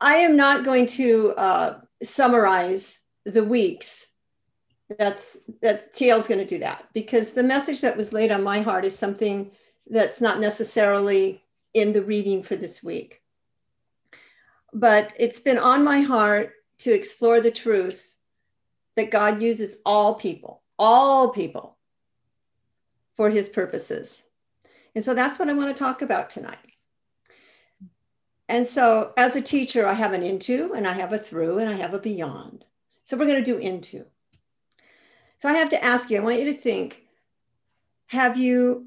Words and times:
I 0.00 0.16
am 0.16 0.36
not 0.36 0.64
going 0.64 0.86
to 0.86 1.32
uh, 1.36 1.80
summarize 2.02 3.00
the 3.24 3.44
weeks. 3.44 4.06
That's 4.98 5.40
that 5.60 5.92
TL's 5.92 6.28
going 6.28 6.40
to 6.40 6.46
do 6.46 6.60
that 6.60 6.88
because 6.94 7.32
the 7.32 7.42
message 7.42 7.82
that 7.82 7.96
was 7.96 8.12
laid 8.12 8.30
on 8.30 8.42
my 8.42 8.60
heart 8.60 8.84
is 8.84 8.96
something 8.96 9.50
that's 9.86 10.20
not 10.20 10.40
necessarily 10.40 11.42
in 11.74 11.92
the 11.92 12.02
reading 12.02 12.42
for 12.42 12.56
this 12.56 12.82
week. 12.82 13.22
But 14.72 15.12
it's 15.18 15.40
been 15.40 15.58
on 15.58 15.84
my 15.84 16.00
heart 16.00 16.52
to 16.78 16.92
explore 16.92 17.40
the 17.40 17.50
truth 17.50 18.16
that 18.96 19.10
God 19.10 19.42
uses 19.42 19.80
all 19.84 20.14
people, 20.14 20.62
all 20.78 21.30
people 21.30 21.76
for 23.16 23.30
his 23.30 23.48
purposes. 23.48 24.24
And 24.94 25.04
so 25.04 25.14
that's 25.14 25.38
what 25.38 25.48
I 25.48 25.52
want 25.52 25.68
to 25.68 25.78
talk 25.78 26.02
about 26.02 26.30
tonight. 26.30 26.58
And 28.48 28.66
so, 28.66 29.12
as 29.16 29.36
a 29.36 29.42
teacher, 29.42 29.86
I 29.86 29.92
have 29.92 30.14
an 30.14 30.22
into, 30.22 30.72
and 30.72 30.86
I 30.86 30.92
have 30.94 31.12
a 31.12 31.18
through, 31.18 31.58
and 31.58 31.68
I 31.68 31.74
have 31.74 31.92
a 31.92 31.98
beyond. 31.98 32.64
So, 33.04 33.16
we're 33.16 33.26
going 33.26 33.42
to 33.42 33.52
do 33.52 33.58
into. 33.58 34.06
So, 35.38 35.48
I 35.48 35.52
have 35.52 35.70
to 35.70 35.84
ask 35.84 36.10
you, 36.10 36.18
I 36.18 36.24
want 36.24 36.38
you 36.38 36.46
to 36.46 36.54
think 36.54 37.04
have 38.08 38.38
you 38.38 38.86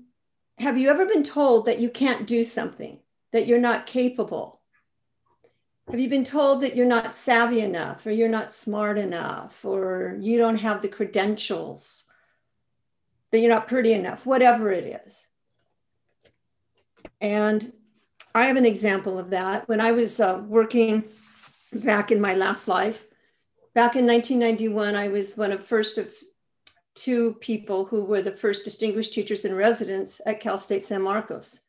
have 0.58 0.78
you 0.78 0.90
ever 0.90 1.05
been 1.05 1.24
told 1.24 1.66
that 1.66 1.80
you 1.80 1.90
can't 1.90 2.28
do 2.28 2.44
something, 2.44 3.00
that 3.32 3.48
you're 3.48 3.60
not 3.60 3.88
capable? 3.88 4.62
Have 5.90 6.00
you 6.00 6.10
been 6.10 6.24
told 6.24 6.62
that 6.62 6.76
you're 6.76 6.86
not 6.86 7.14
savvy 7.14 7.62
enough, 7.62 8.05
or 8.05 8.12
you're 8.12 8.30
not 8.30 8.52
smart 8.52 8.98
enough, 8.98 9.66
or 9.66 10.18
you 10.20 10.38
don't 10.38 10.58
have 10.58 10.82
the 10.82 10.88
credentials, 10.88 12.05
that 13.32 13.40
you're 13.40 13.50
not 13.50 13.68
pretty 13.68 13.94
enough, 13.94 14.26
whatever 14.26 14.72
it 14.72 15.02
is? 15.05 15.28
And 17.20 17.74
I 18.34 18.45
have 18.45 18.55
an 18.55 18.66
example 18.66 19.20
of 19.20 19.30
that. 19.31 19.67
When 19.67 19.81
I 19.81 19.91
was 19.91 20.20
uh, 20.20 20.41
working 20.48 21.03
back 21.73 22.12
in 22.12 22.21
my 22.21 22.34
last 22.34 22.67
life, 22.67 23.05
back 23.73 23.95
in 23.95 24.05
1991, 24.05 24.96
I 24.96 25.10
was 25.10 25.35
one 25.35 25.51
of 25.51 25.65
first 25.65 25.98
of 25.98 26.13
two 26.96 27.34
people 27.35 27.85
who 27.85 28.05
were 28.05 28.21
the 28.21 28.32
first 28.32 28.63
distinguished 28.63 29.13
teachers 29.13 29.46
in 29.46 29.55
residence 29.55 30.21
at 30.26 30.40
Cal 30.40 30.57
State 30.57 30.84
San 30.84 31.01
Marcos. 31.01 31.62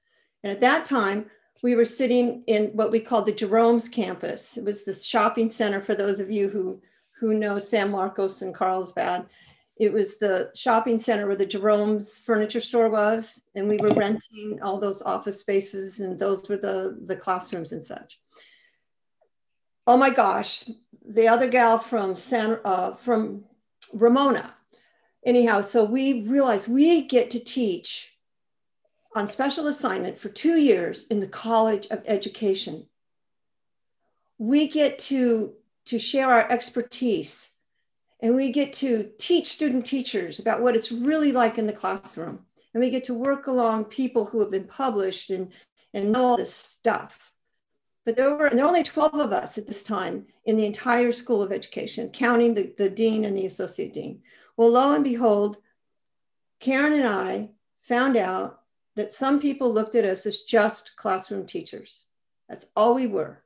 And 0.43 0.53
at 0.53 0.61
that 0.61 0.85
time, 0.85 1.27
we 1.63 1.75
were 1.75 1.85
sitting 1.85 2.43
in 2.47 2.67
what 2.69 2.91
we 2.91 3.01
called 3.01 3.27
the 3.27 3.33
Jerome's 3.33 3.89
campus. 3.89 4.57
It 4.57 4.65
was 4.65 4.85
the 4.85 4.95
shopping 4.95 5.49
center 5.49 5.81
for 5.81 5.95
those 5.95 6.19
of 6.19 6.31
you 6.31 6.49
who, 6.49 6.81
who 7.19 7.35
know 7.35 7.59
San 7.59 7.91
Marcos 7.91 8.43
and 8.43 8.55
Carlsbad. 8.55 9.27
It 9.79 9.93
was 9.93 10.19
the 10.19 10.51
shopping 10.55 10.99
center 10.99 11.27
where 11.27 11.37
the 11.37 11.47
Jerome's 11.47 12.19
furniture 12.19 12.61
store 12.61 12.91
was, 12.91 13.43
and 13.55 13.69
we 13.69 13.79
were 13.79 13.91
renting 13.91 14.59
all 14.63 14.79
those 14.79 15.03
office 15.03 15.41
spaces, 15.41 16.01
and 16.01 16.19
those 16.19 16.49
were 16.49 16.59
the, 16.59 16.99
the 17.05 17.17
classrooms 17.17 17.73
and 17.73 17.83
such. 17.83 18.21
Oh 19.87 19.97
my 19.97 20.11
gosh, 20.11 20.65
the 21.05 21.27
other 21.27 21.49
gal 21.49 21.79
from 21.79 22.15
San 22.15 22.59
uh, 22.65 22.93
from 22.93 23.45
Ramona. 23.93 24.55
Anyhow, 25.25 25.61
so 25.61 25.85
we 25.85 26.23
realized 26.23 26.69
we 26.69 27.03
get 27.03 27.31
to 27.31 27.43
teach 27.43 28.13
on 29.15 29.27
special 29.27 29.69
assignment 29.69 30.19
for 30.19 30.29
two 30.29 30.57
years 30.57 31.07
in 31.09 31.21
the 31.21 31.29
College 31.29 31.87
of 31.91 32.03
Education. 32.07 32.87
We 34.39 34.69
get 34.69 34.99
to, 35.01 35.55
to 35.87 35.99
share 35.99 36.31
our 36.31 36.51
expertise 36.51 37.52
and 38.23 38.37
we 38.37 38.53
get 38.53 38.73
to 38.75 39.11
teach 39.19 39.49
student 39.49 39.85
teachers 39.85 40.39
about 40.39 40.63
what 40.63 40.77
it's 40.77 40.93
really 40.93 41.33
like 41.33 41.59
in 41.59 41.67
the 41.67 41.73
classroom. 41.73 42.39
And 42.73 42.83
we 42.83 42.89
get 42.89 43.05
to 43.05 43.15
work 43.15 43.49
along 43.49 43.87
people 43.87 44.25
who 44.25 44.39
have 44.41 44.51
been 44.51 44.67
published 44.67 45.31
and, 45.31 45.53
and 45.93 46.13
know 46.13 46.25
all 46.25 46.37
this 46.37 46.55
stuff. 46.55 47.33
But 48.07 48.17
there 48.17 48.35
were, 48.35 48.49
there 48.51 48.63
were 48.63 48.69
only 48.69 48.85
12 48.85 49.15
of 49.15 49.33
us 49.33 49.59
at 49.59 49.67
this 49.67 49.83
time 49.83 50.27
in 50.45 50.57
the 50.57 50.65
entire 50.65 51.11
School 51.11 51.43
of 51.43 51.53
Education, 51.53 52.11
counting 52.11 52.55
the, 52.55 52.73
the 52.79 52.89
dean 52.89 53.25
and 53.25 53.37
the 53.37 53.47
associate 53.47 53.93
dean. 53.93 54.23
Well, 54.57 54.71
lo 54.71 54.95
and 54.95 55.05
behold, 55.05 55.59
Karen 56.61 56.93
and 56.93 57.07
I 57.07 57.51
found 57.83 58.17
out 58.17 58.61
that 58.95 59.13
some 59.13 59.41
people 59.41 59.73
looked 59.73 59.97
at 59.97 60.05
us 60.05 60.27
as 60.27 60.41
just 60.41 60.95
classroom 60.97 61.47
teachers. 61.47 62.05
That's 62.49 62.71
all 62.77 62.95
we 62.95 63.09
were. 63.09 63.43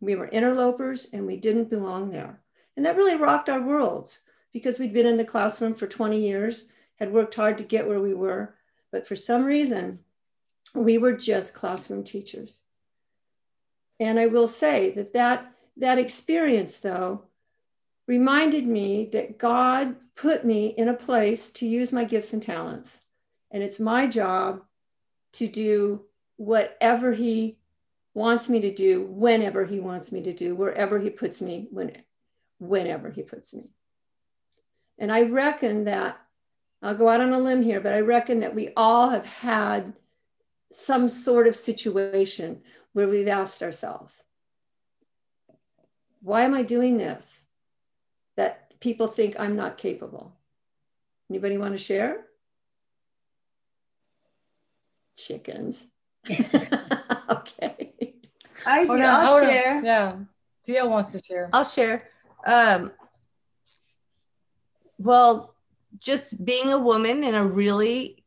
We 0.00 0.14
were 0.14 0.28
interlopers 0.28 1.08
and 1.12 1.26
we 1.26 1.36
didn't 1.36 1.70
belong 1.70 2.10
there. 2.10 2.41
And 2.76 2.86
that 2.86 2.96
really 2.96 3.16
rocked 3.16 3.48
our 3.48 3.60
worlds 3.60 4.20
because 4.52 4.78
we'd 4.78 4.92
been 4.92 5.06
in 5.06 5.16
the 5.16 5.24
classroom 5.24 5.74
for 5.74 5.86
20 5.86 6.18
years, 6.18 6.70
had 6.96 7.12
worked 7.12 7.34
hard 7.34 7.58
to 7.58 7.64
get 7.64 7.86
where 7.86 8.00
we 8.00 8.14
were. 8.14 8.54
But 8.90 9.06
for 9.06 9.16
some 9.16 9.44
reason, 9.44 10.00
we 10.74 10.98
were 10.98 11.12
just 11.12 11.54
classroom 11.54 12.04
teachers. 12.04 12.62
And 13.98 14.18
I 14.18 14.26
will 14.26 14.48
say 14.48 14.90
that 14.92 15.12
that, 15.14 15.52
that 15.76 15.98
experience, 15.98 16.80
though, 16.80 17.24
reminded 18.06 18.66
me 18.66 19.08
that 19.12 19.38
God 19.38 19.96
put 20.14 20.44
me 20.44 20.68
in 20.68 20.88
a 20.88 20.94
place 20.94 21.50
to 21.50 21.66
use 21.66 21.92
my 21.92 22.04
gifts 22.04 22.32
and 22.32 22.42
talents. 22.42 23.00
And 23.50 23.62
it's 23.62 23.80
my 23.80 24.06
job 24.06 24.62
to 25.32 25.46
do 25.46 26.04
whatever 26.36 27.12
He 27.12 27.58
wants 28.14 28.48
me 28.48 28.60
to 28.60 28.74
do, 28.74 29.02
whenever 29.02 29.64
He 29.64 29.80
wants 29.80 30.12
me 30.12 30.22
to 30.22 30.32
do, 30.32 30.54
wherever 30.54 30.98
He 30.98 31.10
puts 31.10 31.40
me, 31.40 31.68
when, 31.70 31.96
whenever 32.62 33.10
he 33.10 33.22
puts 33.22 33.52
me. 33.52 33.64
And 34.98 35.12
I 35.12 35.22
reckon 35.22 35.84
that, 35.84 36.20
I'll 36.80 36.94
go 36.94 37.08
out 37.08 37.20
on 37.20 37.32
a 37.32 37.38
limb 37.38 37.62
here, 37.62 37.80
but 37.80 37.92
I 37.92 38.00
reckon 38.00 38.40
that 38.40 38.54
we 38.54 38.70
all 38.76 39.10
have 39.10 39.26
had 39.26 39.94
some 40.70 41.08
sort 41.08 41.46
of 41.46 41.56
situation 41.56 42.62
where 42.92 43.08
we've 43.08 43.28
asked 43.28 43.62
ourselves, 43.62 44.24
why 46.20 46.42
am 46.42 46.54
I 46.54 46.62
doing 46.62 46.98
this? 46.98 47.46
That 48.36 48.78
people 48.80 49.08
think 49.08 49.34
I'm 49.38 49.56
not 49.56 49.76
capable. 49.76 50.36
Anybody 51.28 51.58
want 51.58 51.74
to 51.74 51.78
share? 51.78 52.26
Chickens. 55.16 55.86
okay. 56.30 58.14
I, 58.64 58.84
no, 58.84 58.94
I'll 58.94 59.40
no. 59.40 59.48
share. 59.48 59.82
Yeah. 59.82 60.16
Tia 60.64 60.86
wants 60.86 61.12
to 61.14 61.20
share. 61.20 61.48
I'll 61.52 61.64
share. 61.64 62.11
Um, 62.44 62.92
well, 64.98 65.54
just 65.98 66.44
being 66.44 66.72
a 66.72 66.78
woman 66.78 67.24
in 67.24 67.34
a 67.34 67.46
really 67.46 68.24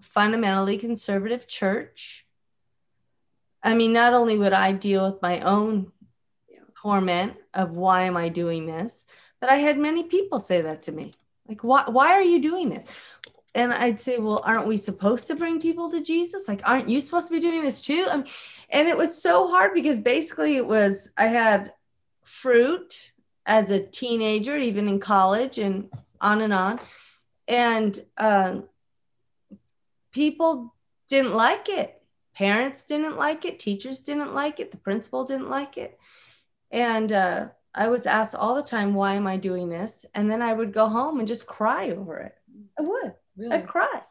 fundamentally 0.00 0.76
conservative 0.76 1.46
church. 1.46 2.26
I 3.62 3.74
mean, 3.74 3.92
not 3.92 4.12
only 4.12 4.36
would 4.36 4.52
I 4.52 4.72
deal 4.72 5.10
with 5.10 5.22
my 5.22 5.40
own 5.40 5.92
torment 6.80 7.36
of 7.54 7.76
why 7.76 8.02
am 8.02 8.16
I 8.16 8.28
doing 8.28 8.66
this, 8.66 9.06
but 9.40 9.50
I 9.50 9.56
had 9.56 9.78
many 9.78 10.02
people 10.02 10.40
say 10.40 10.62
that 10.62 10.82
to 10.84 10.92
me. 10.92 11.14
Like, 11.48 11.62
why, 11.62 11.84
why 11.88 12.12
are 12.12 12.22
you 12.22 12.40
doing 12.40 12.70
this? 12.70 12.90
And 13.54 13.72
I'd 13.72 14.00
say, 14.00 14.18
well, 14.18 14.42
aren't 14.44 14.66
we 14.66 14.76
supposed 14.76 15.26
to 15.26 15.36
bring 15.36 15.60
people 15.60 15.90
to 15.90 16.02
Jesus? 16.02 16.48
Like, 16.48 16.62
aren't 16.68 16.88
you 16.88 17.00
supposed 17.00 17.28
to 17.28 17.34
be 17.34 17.40
doing 17.40 17.62
this 17.62 17.80
too? 17.80 18.08
I 18.10 18.16
mean, 18.16 18.26
and 18.70 18.88
it 18.88 18.96
was 18.96 19.20
so 19.20 19.48
hard 19.48 19.74
because 19.74 20.00
basically 20.00 20.56
it 20.56 20.66
was, 20.66 21.10
I 21.16 21.26
had 21.26 21.72
fruit 22.24 23.11
as 23.46 23.70
a 23.70 23.84
teenager, 23.84 24.56
even 24.56 24.88
in 24.88 25.00
college, 25.00 25.58
and 25.58 25.90
on 26.20 26.40
and 26.40 26.52
on. 26.52 26.80
And 27.48 27.98
um, 28.16 28.64
people 30.12 30.74
didn't 31.08 31.34
like 31.34 31.68
it. 31.68 32.00
Parents 32.34 32.84
didn't 32.84 33.16
like 33.16 33.44
it. 33.44 33.58
Teachers 33.58 34.00
didn't 34.00 34.34
like 34.34 34.60
it. 34.60 34.70
The 34.70 34.78
principal 34.78 35.24
didn't 35.24 35.50
like 35.50 35.76
it. 35.76 35.98
And 36.70 37.12
uh, 37.12 37.48
I 37.74 37.88
was 37.88 38.06
asked 38.06 38.34
all 38.34 38.54
the 38.54 38.62
time, 38.62 38.94
why 38.94 39.14
am 39.14 39.26
I 39.26 39.36
doing 39.36 39.68
this? 39.68 40.06
And 40.14 40.30
then 40.30 40.40
I 40.40 40.52
would 40.52 40.72
go 40.72 40.88
home 40.88 41.18
and 41.18 41.28
just 41.28 41.46
cry 41.46 41.90
over 41.90 42.18
it. 42.18 42.34
I 42.78 42.82
would. 42.82 43.14
Really? 43.36 43.56
I'd 43.56 43.68
cry. 43.68 44.02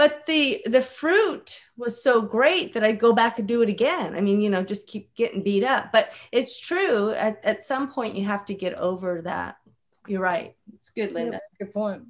But 0.00 0.24
the 0.24 0.62
the 0.64 0.80
fruit 0.80 1.60
was 1.76 2.02
so 2.02 2.22
great 2.22 2.72
that 2.72 2.82
I'd 2.82 2.98
go 2.98 3.12
back 3.12 3.38
and 3.38 3.46
do 3.46 3.60
it 3.60 3.68
again. 3.68 4.16
I 4.16 4.22
mean, 4.22 4.40
you 4.40 4.48
know, 4.48 4.62
just 4.62 4.86
keep 4.86 5.14
getting 5.14 5.42
beat 5.42 5.62
up. 5.62 5.92
But 5.92 6.10
it's 6.32 6.58
true. 6.58 7.10
At, 7.10 7.44
at 7.44 7.64
some 7.64 7.90
point, 7.90 8.16
you 8.16 8.24
have 8.24 8.46
to 8.46 8.54
get 8.54 8.72
over 8.76 9.20
that. 9.20 9.58
You're 10.06 10.22
right. 10.22 10.56
It's 10.72 10.88
good, 10.88 11.12
Linda. 11.12 11.40
Good 11.58 11.74
point. 11.74 12.04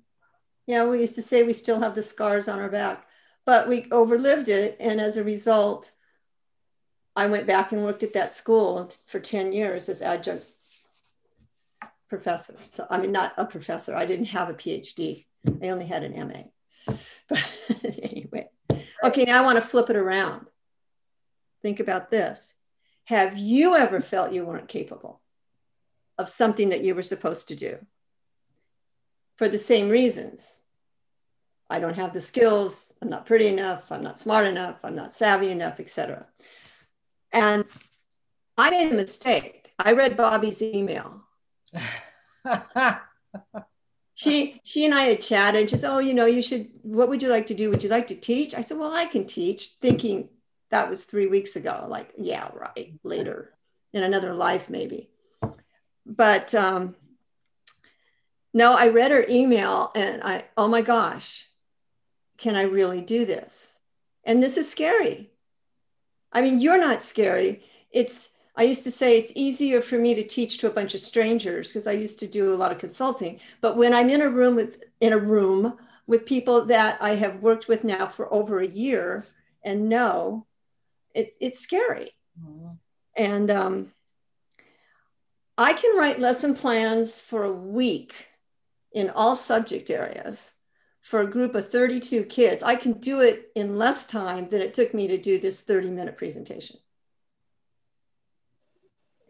Yeah, 0.69 0.85
we 0.85 1.01
used 1.01 1.17
to 1.17 1.23
say 1.23 1.43
we 1.43 1.53
still 1.53 1.81
have 1.81 1.97
the 1.97 2.03
scars 2.05 2.47
on 2.47 2.61
our 2.61 2.69
back, 2.69 3.09
but 3.45 3.69
we 3.69 3.83
overlived 3.87 4.47
it. 4.47 4.77
And 4.79 5.01
as 5.01 5.17
a 5.17 5.25
result, 5.25 5.91
I 7.17 7.27
went 7.27 7.49
back 7.49 7.73
and 7.73 7.83
worked 7.83 8.05
at 8.05 8.13
that 8.13 8.33
school 8.33 8.89
for 9.07 9.19
10 9.19 9.53
years 9.53 9.89
as 9.89 10.01
adjunct 10.01 10.47
professor. 12.09 12.55
So, 12.63 12.87
I 12.89 12.99
mean, 12.99 13.11
not 13.11 13.33
a 13.37 13.47
professor, 13.47 13.97
I 13.97 14.07
didn't 14.07 14.27
have 14.27 14.49
a 14.49 14.55
PhD, 14.55 15.25
I 15.61 15.71
only 15.71 15.87
had 15.87 16.05
an 16.05 16.29
MA. 16.29 16.43
But 17.29 17.97
anyway, 18.03 18.49
okay, 19.05 19.25
now 19.25 19.41
I 19.41 19.45
want 19.45 19.57
to 19.57 19.67
flip 19.67 19.89
it 19.89 19.95
around. 19.95 20.47
Think 21.63 21.79
about 21.79 22.11
this. 22.11 22.55
Have 23.05 23.39
you 23.39 23.77
ever 23.77 24.01
felt 24.01 24.33
you 24.33 24.45
weren't 24.45 24.67
capable 24.67 25.21
of 26.19 26.29
something 26.29 26.71
that 26.71 26.83
you 26.83 26.97
were 26.97 27.05
supposed 27.05 27.47
to 27.49 27.55
do 27.55 27.79
for 29.37 29.49
the 29.49 29.59
same 29.59 29.89
reasons? 29.89 30.59
I 31.69 31.79
don't 31.79 31.97
have 31.97 32.13
the 32.13 32.21
skills, 32.21 32.93
I'm 33.01 33.11
not 33.11 33.27
pretty 33.27 33.47
enough, 33.47 33.93
I'm 33.93 34.03
not 34.03 34.19
smart 34.19 34.47
enough, 34.47 34.81
I'm 34.83 34.97
not 34.97 35.13
savvy 35.13 35.51
enough, 35.51 35.79
etc. 35.79 36.27
And 37.31 37.65
I 38.59 38.71
made 38.71 38.91
a 38.91 38.97
mistake 38.97 39.61
I 39.83 39.93
read 39.93 40.17
Bobby's 40.17 40.61
email. 40.61 41.23
she 44.21 44.61
she 44.65 44.85
and 44.85 44.95
I 44.95 45.05
had 45.05 45.23
chatted. 45.23 45.63
and 45.63 45.71
She 45.71 45.79
said, 45.79 45.91
"Oh, 45.91 45.99
you 45.99 46.13
know, 46.13 46.27
you 46.27 46.43
should. 46.43 46.69
What 46.83 47.09
would 47.09 47.23
you 47.23 47.31
like 47.31 47.47
to 47.47 47.55
do? 47.55 47.71
Would 47.71 47.83
you 47.83 47.89
like 47.89 48.07
to 48.09 48.15
teach?" 48.15 48.55
I 48.55 48.61
said, 48.61 48.77
"Well, 48.77 48.93
I 48.93 49.07
can 49.07 49.27
teach." 49.27 49.69
Thinking 49.81 50.29
that 50.71 50.91
was 50.91 51.05
three 51.05 51.27
weeks 51.27 51.57
ago. 51.57 51.87
Like, 51.89 52.13
yeah, 52.19 52.49
right. 52.55 52.93
Later 53.03 53.55
in 53.95 54.03
another 54.03 54.35
life, 54.35 54.69
maybe. 54.69 55.09
But 56.05 56.55
um, 56.55 56.97
no, 58.53 58.75
I 58.75 58.89
read 58.89 59.11
her 59.11 59.25
email, 59.27 59.91
and 59.95 60.23
I, 60.23 60.45
oh 60.55 60.69
my 60.69 60.83
gosh, 60.83 61.49
can 62.37 62.57
I 62.57 62.63
really 62.63 63.01
do 63.01 63.25
this? 63.25 63.79
And 64.23 64.43
this 64.43 64.59
is 64.59 64.71
scary. 64.71 65.31
I 66.31 66.43
mean, 66.43 66.61
you're 66.61 66.79
not 66.79 67.03
scary. 67.03 67.63
It's 67.91 68.29
I 68.61 68.65
used 68.65 68.85
to 68.85 68.91
say 68.91 69.17
it's 69.17 69.33
easier 69.35 69.81
for 69.81 69.97
me 69.97 70.15
to 70.15 70.23
teach 70.23 70.59
to 70.59 70.67
a 70.67 70.71
bunch 70.71 70.95
of 70.95 71.01
strangers 71.01 71.69
because 71.69 71.87
I 71.87 71.93
used 71.93 72.19
to 72.19 72.27
do 72.27 72.53
a 72.53 72.61
lot 72.61 72.73
of 72.73 72.77
consulting. 72.77 73.41
But 73.63 73.79
when 73.79 73.95
I'm 73.95 74.11
in 74.11 74.21
a 74.21 74.29
room 74.29 74.55
with 74.55 74.83
in 75.01 75.15
a 75.15 75.19
room 75.19 75.79
with 76.07 76.27
people 76.27 76.67
that 76.67 76.99
I 77.01 77.15
have 77.15 77.41
worked 77.41 77.69
with 77.69 77.85
now 77.85 78.07
for 78.07 78.31
over 78.31 78.61
a 78.61 78.67
year 78.67 79.25
and 79.65 79.89
know, 79.89 80.45
it, 81.15 81.33
it's 81.41 81.59
scary. 81.59 82.11
Mm-hmm. 82.39 82.73
And 83.17 83.51
um, 83.51 83.93
I 85.57 85.73
can 85.73 85.97
write 85.97 86.21
lesson 86.21 86.53
plans 86.53 87.19
for 87.19 87.45
a 87.45 87.53
week 87.53 88.13
in 88.93 89.09
all 89.09 89.37
subject 89.37 89.89
areas 89.89 90.53
for 91.01 91.23
a 91.23 91.31
group 91.31 91.55
of 91.55 91.71
32 91.71 92.25
kids. 92.25 92.63
I 92.63 92.75
can 92.75 92.93
do 92.93 93.23
it 93.23 93.53
in 93.55 93.79
less 93.79 94.05
time 94.05 94.49
than 94.49 94.61
it 94.61 94.75
took 94.75 94.93
me 94.93 95.09
to 95.09 95.17
do 95.17 95.39
this 95.39 95.63
30 95.63 95.93
minute 95.93 96.19
presentation 96.19 96.77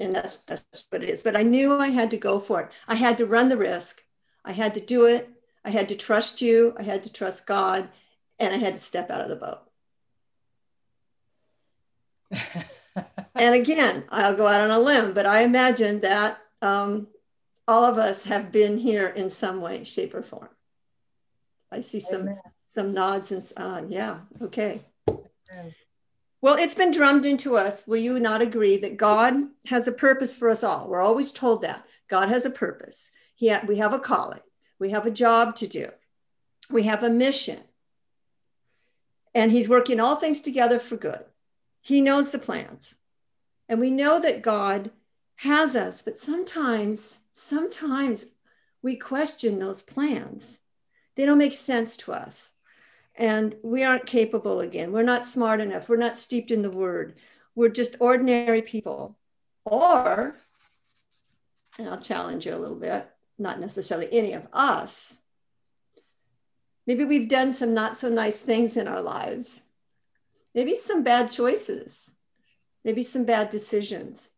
and 0.00 0.12
that's 0.12 0.38
that's 0.44 0.86
what 0.90 1.02
it 1.02 1.10
is. 1.10 1.22
But 1.22 1.36
I 1.36 1.42
knew 1.42 1.76
I 1.76 1.88
had 1.88 2.10
to 2.10 2.16
go 2.16 2.38
for 2.40 2.62
it. 2.62 2.72
I 2.88 2.94
had 2.94 3.18
to 3.18 3.26
run 3.26 3.48
the 3.48 3.56
risk. 3.56 4.02
I 4.44 4.52
had 4.52 4.74
to 4.74 4.80
do 4.80 5.06
it. 5.06 5.28
I 5.64 5.70
had 5.70 5.88
to 5.90 5.96
trust 5.96 6.40
you. 6.40 6.74
I 6.78 6.82
had 6.82 7.02
to 7.04 7.12
trust 7.12 7.46
God, 7.46 7.88
and 8.38 8.54
I 8.54 8.56
had 8.56 8.72
to 8.74 8.80
step 8.80 9.10
out 9.10 9.20
of 9.20 9.28
the 9.28 9.36
boat. 9.36 9.60
and 13.34 13.54
again, 13.54 14.04
I'll 14.08 14.36
go 14.36 14.46
out 14.46 14.62
on 14.62 14.70
a 14.70 14.80
limb, 14.80 15.12
but 15.12 15.26
I 15.26 15.42
imagine 15.42 16.00
that 16.00 16.38
um, 16.62 17.08
all 17.68 17.84
of 17.84 17.98
us 17.98 18.24
have 18.24 18.50
been 18.50 18.78
here 18.78 19.08
in 19.08 19.28
some 19.28 19.60
way, 19.60 19.84
shape, 19.84 20.14
or 20.14 20.22
form. 20.22 20.48
I 21.70 21.80
see 21.80 22.00
some 22.00 22.22
Amen. 22.22 22.40
some 22.64 22.94
nods 22.94 23.32
and 23.32 23.52
uh, 23.56 23.82
yeah, 23.86 24.20
okay. 24.40 24.82
Amen. 25.08 25.74
Well, 26.42 26.56
it's 26.58 26.74
been 26.74 26.90
drummed 26.90 27.26
into 27.26 27.56
us. 27.56 27.86
Will 27.86 27.98
you 27.98 28.18
not 28.18 28.40
agree 28.40 28.78
that 28.78 28.96
God 28.96 29.34
has 29.66 29.86
a 29.86 29.92
purpose 29.92 30.34
for 30.34 30.48
us 30.48 30.64
all? 30.64 30.88
We're 30.88 31.02
always 31.02 31.32
told 31.32 31.62
that 31.62 31.84
God 32.08 32.30
has 32.30 32.46
a 32.46 32.50
purpose. 32.50 33.10
He 33.34 33.48
ha- 33.48 33.64
we 33.66 33.76
have 33.76 33.92
a 33.92 33.98
calling, 33.98 34.40
we 34.78 34.90
have 34.90 35.06
a 35.06 35.10
job 35.10 35.56
to 35.56 35.66
do, 35.66 35.88
we 36.72 36.84
have 36.84 37.02
a 37.02 37.10
mission. 37.10 37.60
And 39.34 39.52
He's 39.52 39.68
working 39.68 40.00
all 40.00 40.16
things 40.16 40.40
together 40.40 40.78
for 40.78 40.96
good. 40.96 41.24
He 41.82 42.00
knows 42.00 42.30
the 42.30 42.38
plans. 42.38 42.96
And 43.68 43.78
we 43.78 43.90
know 43.90 44.18
that 44.18 44.42
God 44.42 44.90
has 45.36 45.76
us, 45.76 46.02
but 46.02 46.18
sometimes, 46.18 47.18
sometimes 47.30 48.26
we 48.82 48.96
question 48.96 49.58
those 49.58 49.82
plans. 49.82 50.58
They 51.14 51.26
don't 51.26 51.38
make 51.38 51.54
sense 51.54 51.96
to 51.98 52.12
us 52.12 52.49
and 53.20 53.54
we 53.62 53.84
aren't 53.84 54.06
capable 54.06 54.60
again. 54.60 54.92
We're 54.92 55.02
not 55.02 55.26
smart 55.26 55.60
enough. 55.60 55.90
We're 55.90 55.96
not 55.96 56.16
steeped 56.16 56.50
in 56.50 56.62
the 56.62 56.70
word. 56.70 57.16
We're 57.54 57.68
just 57.68 57.96
ordinary 58.00 58.62
people. 58.62 59.18
Or, 59.66 60.36
and 61.78 61.86
I'll 61.86 62.00
challenge 62.00 62.46
you 62.46 62.54
a 62.54 62.56
little 62.56 62.78
bit, 62.78 63.06
not 63.38 63.60
necessarily 63.60 64.08
any 64.10 64.32
of 64.32 64.48
us. 64.54 65.20
Maybe 66.86 67.04
we've 67.04 67.28
done 67.28 67.52
some 67.52 67.74
not 67.74 67.94
so 67.94 68.08
nice 68.08 68.40
things 68.40 68.78
in 68.78 68.88
our 68.88 69.02
lives. 69.02 69.64
Maybe 70.54 70.74
some 70.74 71.02
bad 71.02 71.30
choices. 71.30 72.12
Maybe 72.86 73.02
some 73.02 73.26
bad 73.26 73.50
decisions. 73.50 74.30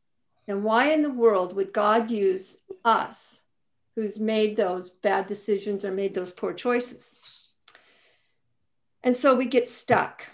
And 0.48 0.64
why 0.64 0.90
in 0.90 1.02
the 1.02 1.10
world 1.10 1.54
would 1.54 1.72
God 1.72 2.10
use 2.10 2.58
us 2.84 3.42
who's 3.94 4.18
made 4.18 4.56
those 4.56 4.90
bad 4.90 5.28
decisions 5.28 5.84
or 5.84 5.92
made 5.92 6.14
those 6.14 6.32
poor 6.32 6.52
choices? 6.52 7.41
And 9.02 9.16
so 9.16 9.34
we 9.34 9.46
get 9.46 9.68
stuck. 9.68 10.26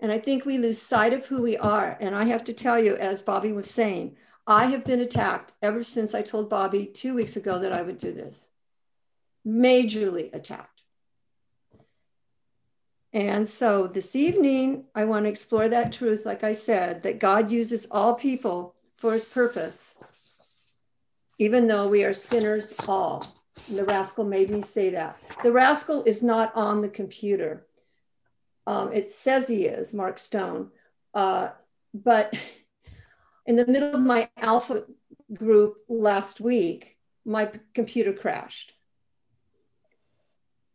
And 0.00 0.12
I 0.12 0.18
think 0.18 0.44
we 0.44 0.58
lose 0.58 0.80
sight 0.80 1.12
of 1.12 1.26
who 1.26 1.42
we 1.42 1.56
are. 1.56 1.96
And 2.00 2.14
I 2.14 2.24
have 2.24 2.44
to 2.44 2.52
tell 2.52 2.82
you, 2.82 2.96
as 2.96 3.22
Bobby 3.22 3.52
was 3.52 3.70
saying, 3.70 4.16
I 4.46 4.66
have 4.66 4.84
been 4.84 5.00
attacked 5.00 5.52
ever 5.62 5.82
since 5.82 6.14
I 6.14 6.22
told 6.22 6.48
Bobby 6.48 6.86
two 6.86 7.14
weeks 7.14 7.36
ago 7.36 7.58
that 7.58 7.72
I 7.72 7.82
would 7.82 7.98
do 7.98 8.12
this. 8.12 8.48
Majorly 9.46 10.32
attacked. 10.34 10.82
And 13.12 13.48
so 13.48 13.86
this 13.86 14.14
evening, 14.14 14.84
I 14.94 15.04
want 15.04 15.24
to 15.24 15.30
explore 15.30 15.68
that 15.68 15.92
truth, 15.92 16.26
like 16.26 16.44
I 16.44 16.52
said, 16.52 17.02
that 17.02 17.18
God 17.18 17.50
uses 17.50 17.86
all 17.90 18.14
people 18.14 18.74
for 18.98 19.14
his 19.14 19.24
purpose, 19.24 19.94
even 21.38 21.66
though 21.66 21.88
we 21.88 22.04
are 22.04 22.12
sinners 22.12 22.74
all. 22.86 23.26
And 23.68 23.78
the 23.78 23.84
rascal 23.84 24.24
made 24.24 24.50
me 24.50 24.62
say 24.62 24.90
that. 24.90 25.18
The 25.42 25.52
rascal 25.52 26.04
is 26.04 26.22
not 26.22 26.54
on 26.54 26.82
the 26.82 26.88
computer. 26.88 27.66
Um, 28.66 28.92
it 28.92 29.10
says 29.10 29.48
he 29.48 29.64
is, 29.64 29.94
Mark 29.94 30.18
Stone. 30.18 30.70
Uh, 31.14 31.48
but 31.94 32.34
in 33.46 33.56
the 33.56 33.66
middle 33.66 33.94
of 33.94 34.00
my 34.00 34.28
alpha 34.36 34.84
group 35.32 35.78
last 35.88 36.40
week, 36.40 36.96
my 37.24 37.50
computer 37.74 38.12
crashed. 38.12 38.72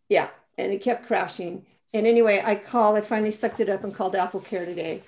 Yeah, 0.10 0.30
and 0.57 0.74
it 0.74 0.81
kept 0.81 1.07
crashing. 1.07 1.66
And 1.94 2.06
anyway, 2.06 2.42
I 2.44 2.56
called, 2.56 2.98
I 2.98 3.01
finally 3.01 3.31
sucked 3.31 3.60
it 3.60 3.69
up 3.69 3.84
and 3.84 3.95
called 3.95 4.16
Apple 4.16 4.42
Care 4.42 4.66
today. 4.66 5.04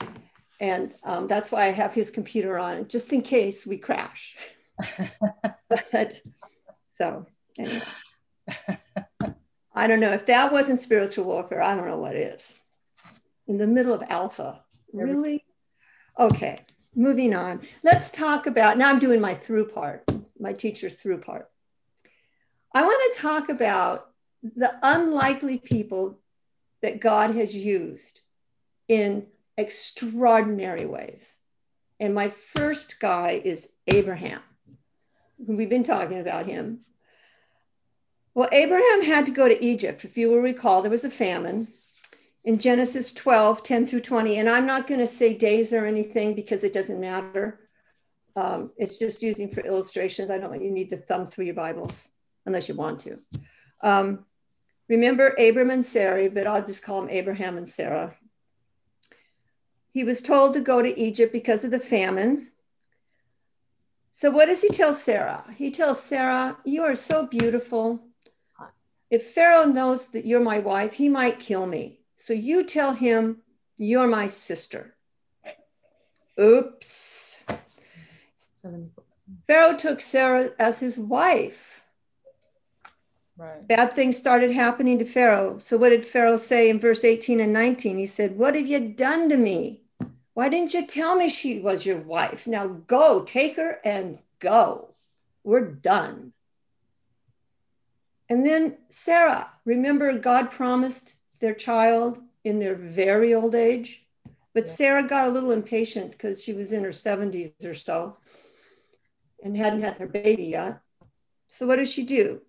And 0.60 0.94
um, 1.04 1.28
that's 1.28 1.52
why 1.52 1.66
I 1.66 1.72
have 1.72 1.94
his 1.94 2.10
computer 2.10 2.58
on, 2.58 2.88
just 2.88 3.12
in 3.12 3.22
case 3.22 3.68
we 3.68 3.78
crash. 3.78 4.38
but 5.70 6.22
so 6.98 7.26
Anyway. 7.60 7.84
I 9.76 9.88
don't 9.88 10.00
know 10.00 10.12
if 10.12 10.26
that 10.28 10.52
wasn't 10.52 10.80
spiritual 10.80 11.26
warfare. 11.26 11.62
I 11.62 11.76
don't 11.76 11.88
know 11.88 11.98
what 11.98 12.16
is. 12.16 12.54
In 13.48 13.58
the 13.58 13.68
middle 13.68 13.94
of 13.94 14.04
alpha, 14.08 14.62
really? 14.94 15.44
Okay, 16.20 16.62
moving 16.96 17.34
on. 17.34 17.62
Let's 17.84 18.12
talk 18.12 18.46
about 18.46 18.78
now. 18.78 18.90
I'm 18.90 19.00
doing 19.00 19.20
my 19.20 19.34
through 19.34 19.70
part, 19.70 20.10
my 20.40 20.54
teacher 20.54 20.90
through 20.90 21.20
part. 21.20 21.50
I 22.74 22.84
want 22.84 23.14
to 23.14 23.22
talk 23.22 23.50
about 23.50 24.10
the 24.44 24.74
unlikely 24.84 25.58
people 25.58 26.20
that 26.82 27.00
God 27.00 27.36
has 27.36 27.56
used 27.56 28.22
in 28.88 29.26
extraordinary 29.58 30.86
ways. 30.86 31.38
And 32.00 32.14
my 32.14 32.30
first 32.30 33.00
guy 33.00 33.42
is 33.44 33.70
Abraham. 33.88 34.42
We've 35.38 35.70
been 35.70 35.84
talking 35.84 36.20
about 36.20 36.46
him. 36.46 36.82
Well, 38.36 38.50
Abraham 38.52 39.04
had 39.04 39.26
to 39.28 39.32
go 39.32 39.48
to 39.48 39.64
Egypt. 39.64 40.04
If 40.04 40.18
you 40.18 40.30
will 40.30 40.40
recall, 40.40 40.82
there 40.82 40.90
was 40.90 41.06
a 41.06 41.10
famine 41.10 41.68
in 42.44 42.58
Genesis 42.58 43.14
12, 43.14 43.62
10 43.62 43.86
through 43.86 44.02
20. 44.02 44.38
And 44.38 44.50
I'm 44.50 44.66
not 44.66 44.88
going 44.88 45.00
to 45.00 45.08
say 45.08 45.38
days 45.38 45.72
or 45.72 45.86
anything 45.86 46.34
because 46.34 46.64
it 46.64 46.74
doesn't 46.74 47.00
matter. 47.00 47.60
Um, 48.36 48.72
it's 48.78 48.98
just 48.98 49.22
using 49.22 49.50
for 49.50 49.62
illustrations. 49.62 50.32
I 50.32 50.40
don't 50.40 50.50
want 50.50 50.64
you 50.64 50.72
need 50.72 50.90
to 50.90 50.98
thumb 50.98 51.28
through 51.28 51.46
your 51.46 51.54
Bibles 51.54 52.10
unless 52.46 52.68
you 52.68 52.76
want 52.76 53.02
to. 53.02 53.20
Um, 53.82 54.26
remember 54.90 55.36
Abram 55.40 55.70
and 55.70 55.86
Sarah, 55.86 56.30
but 56.30 56.48
I'll 56.48 56.66
just 56.66 56.84
call 56.84 57.02
them 57.02 57.12
Abraham 57.12 57.58
and 57.58 57.68
Sarah. 57.68 58.16
He 59.94 60.04
was 60.04 60.24
told 60.24 60.56
to 60.56 60.60
go 60.60 60.82
to 60.82 61.00
Egypt 61.00 61.32
because 61.32 61.64
of 61.64 61.70
the 61.70 61.80
famine. 61.80 62.50
So, 64.12 64.32
what 64.32 64.48
does 64.48 64.64
he 64.64 64.70
tell 64.70 64.94
Sarah? 64.94 65.44
He 65.56 65.70
tells 65.70 66.02
Sarah, 66.02 66.58
You 66.66 66.84
are 66.84 66.96
so 66.96 67.28
beautiful 67.28 68.04
if 69.14 69.28
Pharaoh 69.28 69.66
knows 69.66 70.08
that 70.08 70.26
you're 70.26 70.40
my 70.40 70.58
wife, 70.58 70.94
he 70.94 71.08
might 71.08 71.38
kill 71.38 71.68
me. 71.68 72.00
So 72.16 72.34
you 72.34 72.64
tell 72.64 72.94
him 72.94 73.44
you're 73.78 74.08
my 74.08 74.26
sister. 74.26 74.96
Oops. 76.42 77.38
Pharaoh 79.46 79.78
took 79.78 80.02
Sarah 80.02 80.50
as 80.58 80.80
his 80.80 80.98
wife. 80.98 81.84
Right. 83.38 83.68
Bad 83.68 83.94
things 83.94 84.18
started 84.18 84.50
happening 84.50 84.98
to 84.98 85.06
Pharaoh. 85.06 85.60
So, 85.60 85.78
what 85.78 85.90
did 85.90 86.08
Pharaoh 86.08 86.38
say 86.38 86.70
in 86.70 86.80
verse 86.80 87.04
18 87.04 87.40
and 87.40 87.54
19? 87.54 88.00
He 88.00 88.08
said, 88.08 88.36
What 88.36 88.56
have 88.56 88.66
you 88.66 88.80
done 88.80 89.30
to 89.30 89.38
me? 89.38 89.82
Why 90.34 90.50
didn't 90.50 90.74
you 90.74 90.88
tell 90.88 91.16
me 91.16 91.30
she 91.30 91.60
was 91.60 91.86
your 91.86 92.00
wife? 92.00 92.48
Now 92.48 92.68
go, 92.68 93.22
take 93.22 93.58
her 93.58 93.80
and 93.86 94.18
go. 94.40 94.90
We're 95.44 95.66
done. 95.66 96.34
And 98.34 98.44
then 98.44 98.78
Sarah, 98.90 99.52
remember 99.64 100.12
God 100.18 100.50
promised 100.50 101.18
their 101.40 101.54
child 101.54 102.20
in 102.44 102.58
their 102.58 102.74
very 102.74 103.36
old 103.36 103.54
age? 103.54 104.08
But 104.56 104.68
Sarah 104.68 105.04
got 105.08 105.28
a 105.28 105.32
little 105.32 105.52
impatient 105.52 106.14
because 106.14 106.44
she 106.44 106.52
was 106.52 106.72
in 106.72 106.84
her 106.84 106.90
70s 106.90 107.64
or 107.64 107.76
so. 107.76 108.18
and 109.44 109.56
hadn't 109.56 109.84
had 109.84 109.98
her 109.98 110.08
baby 110.08 110.46
yet. 110.46 110.80
So, 111.46 111.68
what 111.68 111.76
does 111.76 111.94
she 111.94 112.02
do? 112.02 112.42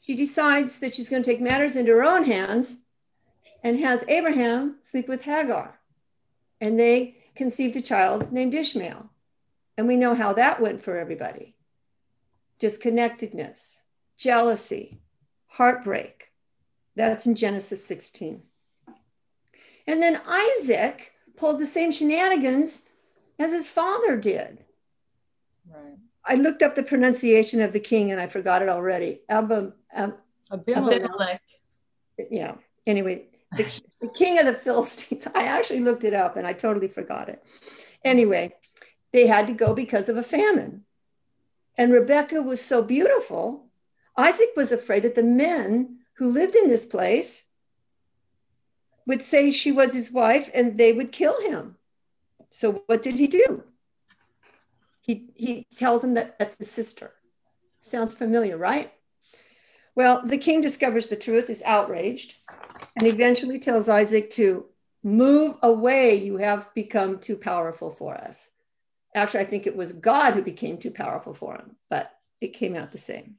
She 0.00 0.14
decides 0.14 0.78
that 0.78 0.94
she's 0.94 1.08
going 1.08 1.24
to 1.24 1.28
take 1.28 1.40
matters 1.40 1.74
into 1.74 1.90
her 1.90 2.04
own 2.04 2.26
hands 2.26 2.78
and 3.64 3.80
has 3.80 4.04
Abraham 4.06 4.76
sleep 4.80 5.08
with 5.08 5.22
Hagar. 5.22 5.80
And 6.60 6.78
they 6.78 7.16
conceived 7.34 7.74
a 7.74 7.82
child 7.82 8.30
named 8.30 8.54
Ishmael. 8.54 9.10
And 9.76 9.88
we 9.88 9.96
know 9.96 10.14
how 10.14 10.34
that 10.34 10.60
went 10.60 10.82
for 10.82 10.96
everybody 10.96 11.54
disconnectedness, 12.58 13.82
jealousy, 14.16 15.00
heartbreak. 15.46 16.32
That's 16.96 17.26
in 17.26 17.34
Genesis 17.34 17.84
16. 17.84 18.42
And 19.86 20.02
then 20.02 20.20
Isaac 20.26 21.12
pulled 21.36 21.60
the 21.60 21.66
same 21.66 21.90
shenanigans 21.90 22.82
as 23.38 23.52
his 23.52 23.68
father 23.68 24.16
did. 24.16 24.64
Right. 25.68 25.98
I 26.24 26.36
looked 26.36 26.62
up 26.62 26.74
the 26.74 26.82
pronunciation 26.82 27.60
of 27.60 27.72
the 27.72 27.80
king 27.80 28.10
and 28.10 28.20
I 28.20 28.26
forgot 28.26 28.62
it 28.62 28.68
already. 28.68 29.20
Abba, 29.28 29.74
Ab, 29.92 30.14
Abimelech. 30.50 31.42
Yeah. 32.30 32.54
Anyway, 32.86 33.26
the, 33.56 33.64
the 34.00 34.08
king 34.08 34.38
of 34.38 34.46
the 34.46 34.54
Philistines. 34.54 35.26
I 35.34 35.44
actually 35.44 35.80
looked 35.80 36.04
it 36.04 36.14
up 36.14 36.36
and 36.36 36.46
I 36.46 36.52
totally 36.52 36.88
forgot 36.88 37.28
it. 37.28 37.42
Anyway, 38.04 38.54
they 39.12 39.26
had 39.26 39.46
to 39.48 39.52
go 39.52 39.74
because 39.74 40.08
of 40.08 40.16
a 40.16 40.22
famine. 40.22 40.84
And 41.76 41.92
Rebecca 41.92 42.40
was 42.40 42.60
so 42.60 42.82
beautiful. 42.82 43.66
Isaac 44.16 44.50
was 44.56 44.72
afraid 44.72 45.02
that 45.02 45.14
the 45.14 45.22
men 45.22 45.98
who 46.14 46.30
lived 46.30 46.54
in 46.54 46.68
this 46.68 46.86
place 46.86 47.44
would 49.06 49.22
say 49.22 49.50
she 49.50 49.72
was 49.72 49.92
his 49.92 50.10
wife 50.10 50.50
and 50.54 50.78
they 50.78 50.92
would 50.92 51.12
kill 51.12 51.40
him. 51.42 51.76
So 52.50 52.84
what 52.86 53.02
did 53.02 53.16
he 53.16 53.26
do? 53.26 53.64
He, 55.00 55.30
he 55.34 55.66
tells 55.76 56.02
him 56.02 56.14
that 56.14 56.38
that's 56.38 56.56
his 56.56 56.70
sister. 56.70 57.12
Sounds 57.80 58.14
familiar, 58.14 58.56
right? 58.56 58.92
Well, 59.94 60.22
the 60.24 60.38
king 60.38 60.60
discovers 60.60 61.08
the 61.08 61.16
truth, 61.16 61.50
is 61.50 61.62
outraged, 61.64 62.36
and 62.96 63.06
eventually 63.06 63.58
tells 63.58 63.88
Isaac 63.88 64.30
to 64.32 64.66
move 65.02 65.56
away. 65.62 66.14
You 66.14 66.38
have 66.38 66.72
become 66.74 67.18
too 67.18 67.36
powerful 67.36 67.90
for 67.90 68.14
us. 68.14 68.50
Actually, 69.14 69.40
I 69.40 69.44
think 69.44 69.66
it 69.66 69.76
was 69.76 69.92
God 69.92 70.34
who 70.34 70.42
became 70.42 70.78
too 70.78 70.90
powerful 70.90 71.34
for 71.34 71.54
him, 71.54 71.76
but 71.88 72.10
it 72.40 72.54
came 72.54 72.74
out 72.74 72.90
the 72.90 72.98
same. 72.98 73.36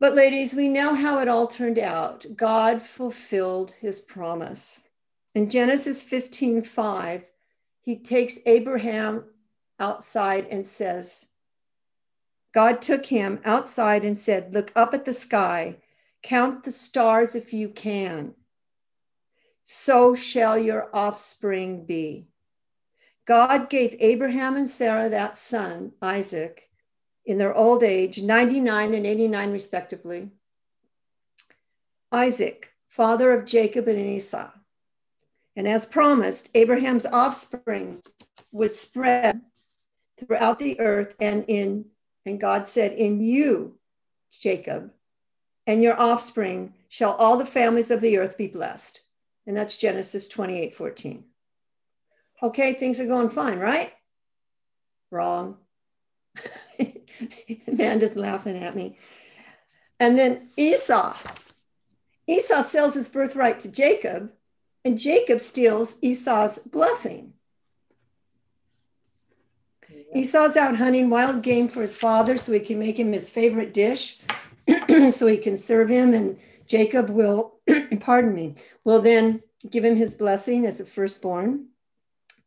But, 0.00 0.14
ladies, 0.14 0.54
we 0.54 0.68
know 0.68 0.94
how 0.94 1.18
it 1.18 1.26
all 1.26 1.48
turned 1.48 1.78
out. 1.78 2.24
God 2.36 2.82
fulfilled 2.82 3.72
his 3.80 4.00
promise. 4.00 4.80
In 5.34 5.50
Genesis 5.50 6.04
15 6.04 6.62
5, 6.62 7.30
he 7.80 7.96
takes 7.96 8.38
Abraham 8.46 9.24
outside 9.80 10.46
and 10.50 10.64
says, 10.64 11.26
God 12.52 12.80
took 12.80 13.06
him 13.06 13.40
outside 13.44 14.04
and 14.04 14.16
said, 14.16 14.54
Look 14.54 14.72
up 14.76 14.94
at 14.94 15.04
the 15.04 15.12
sky, 15.12 15.78
count 16.22 16.64
the 16.64 16.72
stars 16.72 17.34
if 17.34 17.52
you 17.52 17.68
can. 17.68 18.34
So 19.64 20.14
shall 20.14 20.56
your 20.56 20.88
offspring 20.94 21.84
be. 21.84 22.28
God 23.28 23.68
gave 23.68 23.94
Abraham 24.00 24.56
and 24.56 24.66
Sarah 24.66 25.10
that 25.10 25.36
son, 25.36 25.92
Isaac, 26.00 26.70
in 27.26 27.36
their 27.36 27.54
old 27.54 27.82
age, 27.82 28.22
99 28.22 28.94
and 28.94 29.06
89 29.06 29.52
respectively. 29.52 30.30
Isaac, 32.10 32.72
father 32.88 33.32
of 33.32 33.44
Jacob 33.44 33.86
and 33.86 33.98
Esau. 33.98 34.50
And 35.56 35.68
as 35.68 35.84
promised, 35.84 36.48
Abraham's 36.54 37.04
offspring 37.04 38.00
would 38.50 38.74
spread 38.74 39.42
throughout 40.18 40.58
the 40.58 40.80
earth 40.80 41.14
and 41.20 41.44
in 41.48 41.84
and 42.24 42.40
God 42.40 42.66
said, 42.66 42.92
In 42.92 43.20
you, 43.20 43.76
Jacob, 44.30 44.90
and 45.66 45.82
your 45.82 46.00
offspring 46.00 46.72
shall 46.88 47.12
all 47.12 47.36
the 47.36 47.44
families 47.44 47.90
of 47.90 48.00
the 48.00 48.16
earth 48.16 48.38
be 48.38 48.46
blessed. 48.46 49.02
And 49.46 49.54
that's 49.54 49.76
Genesis 49.76 50.28
28 50.28 50.74
14. 50.74 51.27
Okay, 52.42 52.74
things 52.74 53.00
are 53.00 53.06
going 53.06 53.30
fine, 53.30 53.58
right? 53.58 53.92
Wrong. 55.10 55.56
Amanda's 57.68 58.16
laughing 58.16 58.62
at 58.62 58.76
me. 58.76 58.96
And 59.98 60.16
then 60.16 60.50
Esau. 60.56 61.16
Esau 62.26 62.60
sells 62.60 62.94
his 62.94 63.08
birthright 63.08 63.58
to 63.60 63.72
Jacob, 63.72 64.30
and 64.84 64.98
Jacob 64.98 65.40
steals 65.40 65.96
Esau's 66.02 66.58
blessing. 66.58 67.32
Esau's 70.14 70.56
out 70.56 70.76
hunting 70.76 71.10
wild 71.10 71.42
game 71.42 71.68
for 71.68 71.82
his 71.82 71.96
father 71.96 72.36
so 72.36 72.52
he 72.52 72.60
can 72.60 72.78
make 72.78 72.98
him 72.98 73.12
his 73.12 73.28
favorite 73.28 73.74
dish, 73.74 74.18
so 75.10 75.26
he 75.26 75.38
can 75.38 75.56
serve 75.56 75.88
him, 75.88 76.14
and 76.14 76.38
Jacob 76.66 77.10
will, 77.10 77.58
pardon 78.00 78.34
me, 78.34 78.54
will 78.84 79.00
then 79.00 79.42
give 79.68 79.84
him 79.84 79.96
his 79.96 80.14
blessing 80.14 80.66
as 80.66 80.80
a 80.80 80.86
firstborn. 80.86 81.66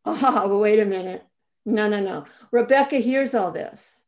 Oh, 0.05 0.59
wait 0.59 0.79
a 0.79 0.85
minute. 0.85 1.25
No, 1.65 1.87
no, 1.87 1.99
no. 1.99 2.25
Rebecca 2.51 2.97
hears 2.97 3.35
all 3.35 3.51
this. 3.51 4.05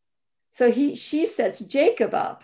So 0.50 0.72
he, 0.72 0.96
she 0.96 1.26
sets 1.26 1.66
Jacob 1.66 2.14
up 2.14 2.44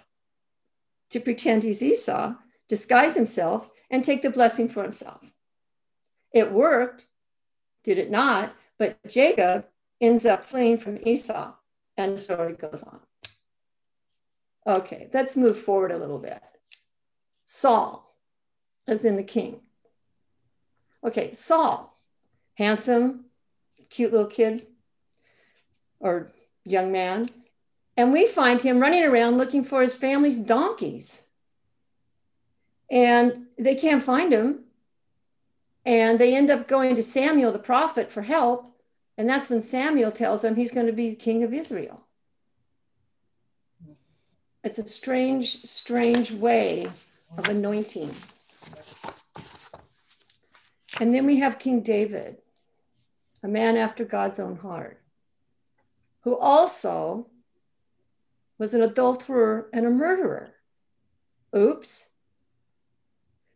to 1.10 1.20
pretend 1.20 1.63
he's 1.63 1.82
Esau, 1.82 2.36
disguise 2.68 3.15
himself, 3.15 3.70
and 3.89 4.03
take 4.03 4.22
the 4.22 4.29
blessing 4.29 4.70
for 4.70 4.84
himself. 4.84 5.22
It 6.32 6.51
worked, 6.51 7.08
did 7.84 7.98
it 7.98 8.12
not? 8.12 8.53
But 8.77 8.98
Jacob 9.08 9.65
ends 10.00 10.25
up 10.25 10.46
fleeing 10.46 10.77
from 10.77 11.00
Esau, 11.03 11.53
and 11.98 12.13
the 12.13 12.18
story 12.18 12.53
goes 12.53 12.84
on. 12.84 13.00
Okay, 14.68 15.10
let's 15.13 15.36
move 15.36 15.58
forward 15.58 15.91
a 15.91 15.98
little 15.98 16.20
bit. 16.20 16.41
Saul, 17.46 18.15
as 18.88 19.06
in 19.06 19.15
the 19.15 19.24
king. 19.24 19.62
Okay, 21.03 21.34
Saul, 21.34 21.98
handsome, 22.56 23.25
cute 23.89 24.12
little 24.12 24.27
kid 24.27 24.67
or 26.00 26.31
young 26.63 26.91
man, 26.91 27.29
and 27.98 28.13
we 28.13 28.27
find 28.27 28.62
him 28.62 28.79
running 28.79 29.03
around 29.03 29.38
looking 29.38 29.63
for 29.63 29.81
his 29.81 29.96
family's 29.96 30.38
donkeys. 30.38 31.24
And 32.89 33.48
they 33.58 33.75
can't 33.75 34.03
find 34.03 34.31
him. 34.31 34.62
And 35.86 36.17
they 36.17 36.36
end 36.36 36.50
up 36.50 36.67
going 36.67 36.96
to 36.96 37.03
Samuel 37.03 37.51
the 37.51 37.60
prophet 37.60 38.12
for 38.12 38.22
help. 38.22 38.74
And 39.17 39.27
that's 39.27 39.50
when 39.50 39.62
Samuel 39.62 40.12
tells 40.12 40.41
them 40.41 40.55
he's 40.55 40.72
going 40.72 40.86
to 40.86 40.93
be 40.93 41.13
king 41.15 41.43
of 41.43 41.53
Israel. 41.53 42.05
It's 44.63 44.77
a 44.77 44.88
strange, 44.88 45.63
strange 45.63 46.31
way 46.31 46.89
of 47.38 47.48
anointing. 47.48 48.13
And 51.00 51.13
then 51.13 51.25
we 51.25 51.39
have 51.39 51.60
King 51.60 51.81
David, 51.81 52.38
a 53.41 53.48
man 53.48 53.77
after 53.77 54.03
God's 54.03 54.39
own 54.39 54.58
heart, 54.58 55.01
who 56.22 56.38
also 56.38 57.27
was 58.58 58.74
an 58.74 58.81
adulterer 58.81 59.69
and 59.74 59.86
a 59.86 59.89
murderer. 59.89 60.51
Oops. 61.55 62.10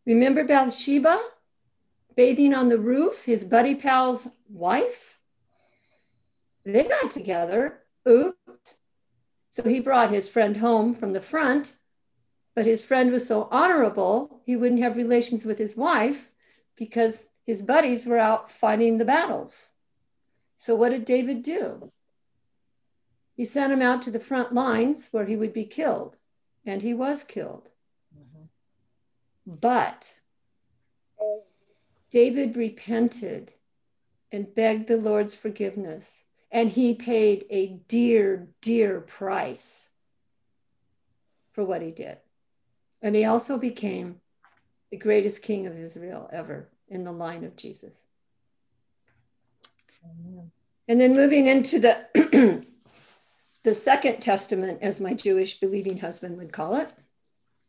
Remember 0.06 0.44
Bathsheba 0.44 1.20
bathing 2.16 2.54
on 2.54 2.70
the 2.70 2.80
roof, 2.80 3.26
his 3.26 3.44
buddy 3.44 3.76
pal's 3.76 4.28
wife? 4.50 5.20
They 6.66 6.84
got 6.84 7.12
together. 7.12 7.80
Oops. 8.08 8.76
So 9.50 9.64
he 9.64 9.80
brought 9.80 10.10
his 10.10 10.30
friend 10.30 10.58
home 10.58 10.96
from 10.96 11.14
the 11.14 11.22
front, 11.22 11.74
but 12.56 12.66
his 12.66 12.84
friend 12.84 13.12
was 13.12 13.28
so 13.28 13.48
honorable, 13.52 14.42
he 14.46 14.56
wouldn't 14.56 14.82
have 14.82 14.98
relations 14.98 15.46
with 15.46 15.58
his 15.58 15.76
wife 15.76 16.32
because 16.76 17.28
his 17.46 17.62
buddies 17.62 18.06
were 18.06 18.18
out 18.18 18.50
fighting 18.50 18.98
the 18.98 19.06
battles. 19.06 19.73
So 20.64 20.76
what 20.76 20.92
did 20.92 21.04
David 21.04 21.44
do? 21.44 21.92
He 23.36 23.44
sent 23.44 23.74
him 23.74 23.82
out 23.82 24.02
to 24.04 24.12
the 24.12 24.18
front 24.18 24.54
lines 24.54 25.10
where 25.12 25.26
he 25.26 25.36
would 25.36 25.52
be 25.52 25.66
killed, 25.66 26.16
and 26.66 26.82
he 26.82 26.94
was 26.94 27.26
killed. 27.26 27.72
Mm-hmm. 28.18 28.46
But 29.46 30.22
David 32.10 32.56
repented 32.56 33.56
and 34.32 34.56
begged 34.56 34.88
the 34.88 34.96
Lord's 34.96 35.36
forgiveness, 35.36 36.24
and 36.50 36.70
he 36.70 36.96
paid 36.96 37.46
a 37.50 37.82
dear, 37.90 38.48
dear 38.62 39.02
price 39.02 39.90
for 41.52 41.66
what 41.66 41.82
he 41.82 41.92
did. 41.92 42.20
And 43.02 43.18
he 43.18 43.26
also 43.26 43.58
became 43.58 44.22
the 44.92 44.98
greatest 44.98 45.42
king 45.42 45.68
of 45.68 45.78
Israel 45.78 46.30
ever 46.32 46.70
in 46.88 47.04
the 47.04 47.12
line 47.12 47.44
of 47.44 47.58
Jesus. 47.58 48.06
And 50.88 51.00
then 51.00 51.16
moving 51.16 51.48
into 51.48 51.80
the 51.80 52.64
the 53.64 53.74
Second 53.74 54.20
Testament, 54.22 54.80
as 54.82 55.00
my 55.00 55.14
Jewish 55.14 55.60
believing 55.60 56.00
husband 56.00 56.38
would 56.38 56.52
call 56.52 56.76
it, 56.76 56.90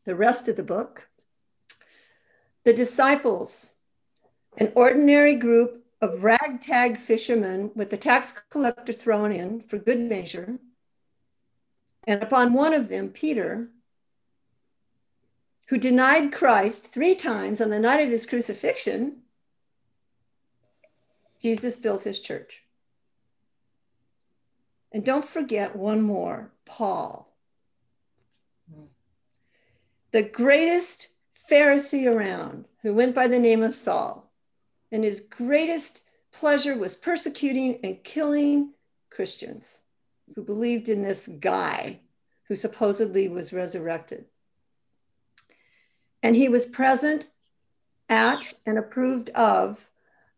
the 0.05 0.17
rest 0.17 0.49
of 0.49 0.57
the 0.57 0.63
book. 0.63 1.09
The 2.65 2.73
disciples, 2.73 3.75
an 4.57 4.73
ordinary 4.75 5.35
group 5.35 5.85
of 6.01 6.25
ragtag 6.25 6.99
fishermen 6.99 7.71
with 7.75 7.91
the 7.91 7.97
tax 7.97 8.33
collector 8.51 8.93
thrown 8.93 9.33
in 9.33 9.61
for 9.61 9.79
good 9.79 10.01
measure. 10.01 10.59
And 12.07 12.23
upon 12.23 12.53
one 12.53 12.75
of 12.75 12.89
them, 12.89 13.09
Peter, 13.09 13.71
who 15.69 15.79
denied 15.79 16.33
Christ 16.33 16.93
three 16.93 17.15
times 17.15 17.61
on 17.61 17.71
the 17.71 17.79
night 17.79 18.01
of 18.01 18.11
his 18.11 18.27
crucifixion, 18.27 19.23
Jesus 21.45 21.77
built 21.77 22.05
his 22.05 22.21
church. 22.21 22.63
And 24.91 25.05
don't 25.05 25.27
forget 25.27 25.77
one 25.77 26.01
more 26.01 26.53
Paul, 26.65 27.37
the 30.11 30.23
greatest 30.23 31.09
Pharisee 31.51 32.11
around 32.11 32.65
who 32.81 32.95
went 32.95 33.15
by 33.15 33.29
the 33.29 33.39
name 33.39 33.63
of 33.63 33.75
Saul. 33.75 34.33
And 34.91 35.05
his 35.05 35.21
greatest 35.21 36.05
pleasure 36.33 36.79
was 36.79 36.97
persecuting 36.97 37.79
and 37.85 38.03
killing 38.03 38.71
Christians 39.11 39.83
who 40.35 40.43
believed 40.43 40.89
in 40.89 41.03
this 41.03 41.27
guy 41.27 42.01
who 42.45 42.57
supposedly 42.57 43.29
was 43.29 43.53
resurrected. 43.53 44.25
And 46.23 46.37
he 46.37 46.49
was 46.49 46.65
present 46.65 47.27
at 48.09 48.55
and 48.65 48.79
approved 48.79 49.29
of 49.31 49.91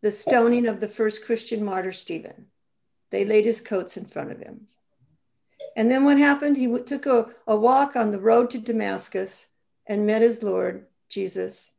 the 0.03 0.11
stoning 0.11 0.67
of 0.67 0.81
the 0.81 0.89
first 0.89 1.25
Christian 1.25 1.65
martyr, 1.65 1.93
Stephen. 1.93 2.47
They 3.11 3.25
laid 3.25 3.45
his 3.45 3.61
coats 3.61 3.97
in 3.97 4.05
front 4.05 4.33
of 4.33 4.41
him. 4.41 4.67
And 5.77 5.91
then 5.91 6.05
what 6.05 6.19
happened? 6.19 6.57
He 6.57 6.67
took 6.81 7.07
a, 7.07 7.31
a 7.47 7.57
walk 7.57 7.97
on 7.97 8.11
the 8.11 8.19
road 8.19 8.51
to 8.51 8.59
Damascus 8.59 9.47
and 9.87 10.07
met 10.07 10.23
his 10.23 10.43
Lord, 10.43 10.87
Jesus. 11.09 11.73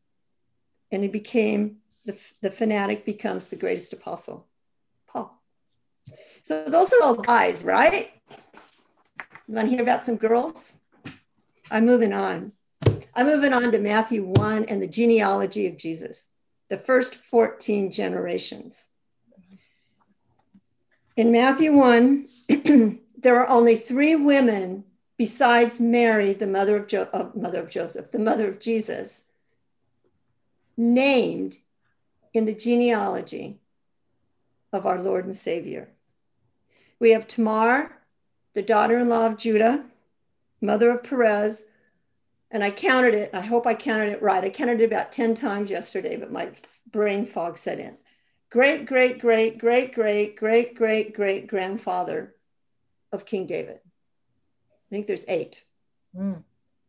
And 0.91 1.03
he 1.03 1.09
became, 1.09 1.77
the, 2.05 2.17
the 2.41 2.51
fanatic 2.51 3.05
becomes 3.05 3.47
the 3.47 3.55
greatest 3.55 3.93
apostle, 3.93 4.47
Paul. 5.07 5.41
So 6.43 6.65
those 6.65 6.93
are 6.93 7.03
all 7.03 7.15
guys, 7.15 7.63
right? 7.63 8.11
You 9.47 9.55
want 9.55 9.67
to 9.67 9.73
hear 9.73 9.81
about 9.81 10.05
some 10.05 10.15
girls? 10.15 10.73
I'm 11.69 11.85
moving 11.85 12.13
on. 12.13 12.53
I'm 13.13 13.25
moving 13.25 13.51
on 13.51 13.71
to 13.71 13.79
Matthew 13.79 14.23
1 14.23 14.65
and 14.65 14.81
the 14.81 14.87
genealogy 14.87 15.67
of 15.67 15.77
Jesus, 15.77 16.29
the 16.69 16.77
first 16.77 17.15
14 17.15 17.91
generations. 17.91 18.87
In 21.15 21.31
Matthew 21.31 21.73
1, 21.73 22.27
there 23.17 23.39
are 23.39 23.49
only 23.49 23.75
three 23.75 24.15
women 24.15 24.83
besides 25.17 25.79
Mary, 25.79 26.33
the 26.33 26.47
mother 26.47 26.77
of, 26.77 26.87
jo- 26.87 27.09
uh, 27.11 27.29
mother 27.33 27.61
of 27.61 27.69
Joseph, 27.69 28.11
the 28.11 28.19
mother 28.19 28.49
of 28.49 28.59
Jesus, 28.59 29.23
named 30.75 31.57
in 32.33 32.45
the 32.45 32.53
genealogy 32.53 33.59
of 34.71 34.85
our 34.85 35.01
Lord 35.01 35.25
and 35.25 35.35
Savior. 35.35 35.89
We 36.99 37.11
have 37.11 37.27
Tamar, 37.27 37.97
the 38.53 38.61
daughter 38.61 38.99
in 38.99 39.09
law 39.09 39.25
of 39.25 39.37
Judah, 39.37 39.85
mother 40.61 40.91
of 40.91 41.03
Perez, 41.03 41.65
and 42.51 42.63
I 42.63 42.71
counted 42.71 43.13
it. 43.13 43.31
I 43.33 43.41
hope 43.41 43.67
I 43.67 43.73
counted 43.73 44.09
it 44.09 44.21
right. 44.21 44.43
I 44.43 44.49
counted 44.49 44.81
it 44.81 44.85
about 44.85 45.11
10 45.11 45.35
times 45.35 45.69
yesterday, 45.69 46.17
but 46.17 46.31
my 46.31 46.51
brain 46.91 47.25
fog 47.25 47.57
set 47.57 47.79
in. 47.79 47.97
Great, 48.49 48.85
great, 48.85 49.19
great, 49.19 49.57
great, 49.57 49.93
great, 49.93 50.35
great, 50.35 50.75
great, 50.75 51.13
great 51.13 51.47
grandfather 51.47 52.35
of 53.11 53.25
King 53.25 53.45
David. 53.45 53.79
I 53.83 54.89
think 54.89 55.07
there's 55.07 55.25
8 55.27 55.63
mm. 56.17 56.43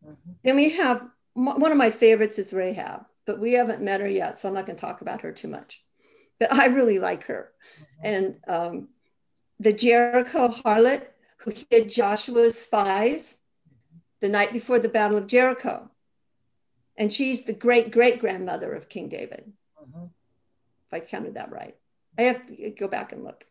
hmm 0.04 0.12
Then 0.44 0.56
we 0.56 0.70
have 0.70 1.08
one 1.34 1.72
of 1.72 1.78
my 1.78 1.90
favorites 1.90 2.38
is 2.38 2.52
Rahab, 2.52 3.06
but 3.26 3.38
we 3.38 3.52
haven't 3.52 3.82
met 3.82 4.00
her 4.00 4.08
yet, 4.08 4.38
so 4.38 4.48
I'm 4.48 4.54
not 4.54 4.66
going 4.66 4.76
to 4.76 4.80
talk 4.80 5.00
about 5.00 5.20
her 5.22 5.32
too 5.32 5.48
much. 5.48 5.82
But 6.40 6.52
I 6.52 6.66
really 6.66 6.98
like 6.98 7.24
her. 7.24 7.50
Mm-hmm. 7.74 8.00
And 8.04 8.36
um, 8.46 8.88
the 9.58 9.72
Jericho 9.72 10.48
harlot 10.48 11.06
who 11.38 11.52
hid 11.70 11.88
Joshua's 11.88 12.60
spies 12.60 13.37
the 14.20 14.28
night 14.28 14.52
before 14.52 14.78
the 14.78 14.88
Battle 14.88 15.18
of 15.18 15.26
Jericho. 15.26 15.90
And 16.96 17.12
she's 17.12 17.44
the 17.44 17.52
great 17.52 17.90
great 17.90 18.20
grandmother 18.20 18.72
of 18.72 18.88
King 18.88 19.08
David. 19.08 19.52
Uh-huh. 19.80 20.06
If 20.90 21.02
I 21.02 21.06
counted 21.06 21.34
that 21.34 21.52
right, 21.52 21.76
I 22.18 22.22
have 22.22 22.46
to 22.46 22.70
go 22.70 22.88
back 22.88 23.12
and 23.12 23.24
look. 23.24 23.44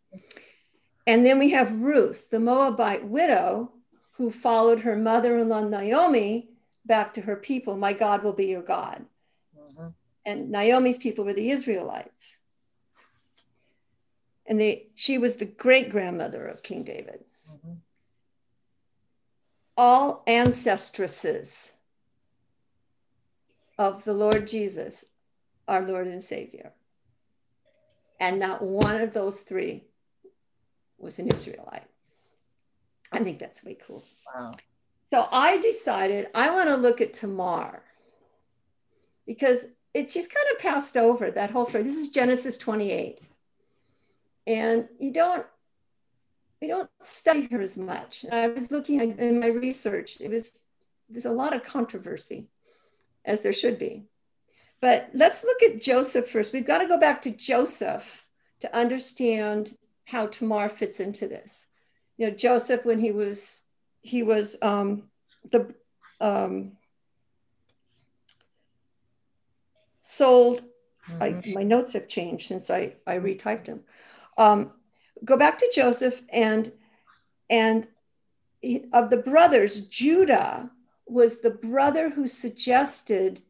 And 1.06 1.26
then 1.26 1.40
we 1.40 1.52
have 1.52 1.80
Ruth, 1.80 2.30
the 2.30 2.40
Moabite 2.40 3.06
widow, 3.06 3.72
who 4.12 4.32
followed 4.32 4.82
her 4.82 4.96
mother 4.96 5.38
in 5.38 5.48
law 5.48 5.64
Naomi 5.64 6.50
back 6.86 7.14
to 7.14 7.22
her 7.22 7.36
people. 7.36 7.78
My 7.78 7.94
God 7.94 8.24
will 8.24 8.34
be 8.34 8.48
your 8.48 8.62
God. 8.62 9.06
Uh-huh. 9.58 9.90
And 10.26 10.50
Naomi's 10.50 10.98
people 10.98 11.24
were 11.24 11.34
the 11.34 11.52
Israelites. 11.52 12.36
And 14.46 14.60
they, 14.60 14.88
she 14.96 15.18
was 15.18 15.36
the 15.36 15.46
great 15.46 15.92
grandmother 15.92 16.46
of 16.46 16.64
King 16.64 16.84
David 16.84 17.24
all 19.78 20.24
ancestresses 20.26 21.72
of 23.78 24.04
the 24.04 24.14
Lord 24.14 24.48
Jesus, 24.48 25.06
our 25.68 25.86
Lord 25.86 26.08
and 26.08 26.24
Savior. 26.24 26.74
And 28.20 28.40
not 28.40 28.64
one 28.64 29.00
of 29.00 29.14
those 29.14 29.42
three 29.42 29.84
was 30.98 31.20
an 31.20 31.28
Israelite. 31.28 31.84
I 33.12 33.20
think 33.20 33.38
that's 33.38 33.64
way 33.64 33.78
cool. 33.86 34.04
Wow. 34.36 34.52
So 35.14 35.28
I 35.32 35.60
decided 35.60 36.28
I 36.34 36.50
want 36.50 36.68
to 36.70 36.76
look 36.76 37.00
at 37.00 37.14
Tamar 37.14 37.84
because 39.26 39.68
it's 39.94 40.14
just 40.14 40.34
kind 40.34 40.48
of 40.54 40.60
passed 40.60 40.98
over 40.98 41.32
that 41.32 41.52
whole 41.52 41.66
story. 41.66 41.84
This 41.84 41.98
is 41.98 42.10
Genesis 42.10 42.58
28. 42.58 43.20
And 44.48 44.88
you 45.00 45.12
don't 45.12 45.46
we 46.62 46.68
don't 46.68 46.90
study 47.02 47.48
her 47.52 47.62
as 47.62 47.78
much. 47.78 48.26
I 48.32 48.48
was 48.48 48.72
looking 48.72 49.18
in 49.18 49.40
my 49.40 49.48
research, 49.48 50.18
it 50.20 50.30
was 50.30 50.52
there's 51.10 51.26
a 51.26 51.32
lot 51.32 51.56
of 51.56 51.64
controversy, 51.64 52.50
as 53.24 53.44
there 53.44 53.54
should 53.54 53.80
be. 53.80 54.04
But 54.82 55.10
let's 55.14 55.44
look 55.44 55.64
at 55.64 55.82
Joseph 55.82 56.30
first. 56.30 56.54
We've 56.54 56.68
got 56.68 56.80
to 56.80 56.88
go 56.88 57.00
back 57.00 57.22
to 57.24 57.32
Joseph 57.32 58.28
to 58.60 58.76
understand 58.76 59.76
how 60.06 60.28
Tamar 60.28 60.70
fits 60.70 61.00
into 61.00 61.28
this. 61.28 61.68
You 62.18 62.28
know, 62.28 62.36
Joseph, 62.36 62.86
when 62.86 63.00
he 63.00 63.12
was 63.12 63.64
he 64.02 64.24
was 64.24 64.56
um, 64.62 65.04
the 65.50 65.74
um, 66.20 66.74
sold. 70.02 70.64
Mm-hmm. 71.10 71.24
I, 71.24 71.54
my 71.54 71.64
notes 71.64 71.94
have 71.94 72.08
changed 72.08 72.48
since 72.48 72.70
I 72.70 72.96
I 73.06 73.18
retyped 73.18 73.66
them. 73.66 73.82
Um, 74.38 74.72
go 75.24 75.38
back 75.38 75.58
to 75.60 75.72
Joseph 75.74 76.22
and 76.30 76.72
and 77.50 77.88
of 78.94 79.10
the 79.10 79.18
brothers, 79.18 79.86
Judah 79.86 80.72
was 81.06 81.42
the 81.42 81.52
brother 81.52 82.10
who 82.10 82.28
suggested 82.28 83.42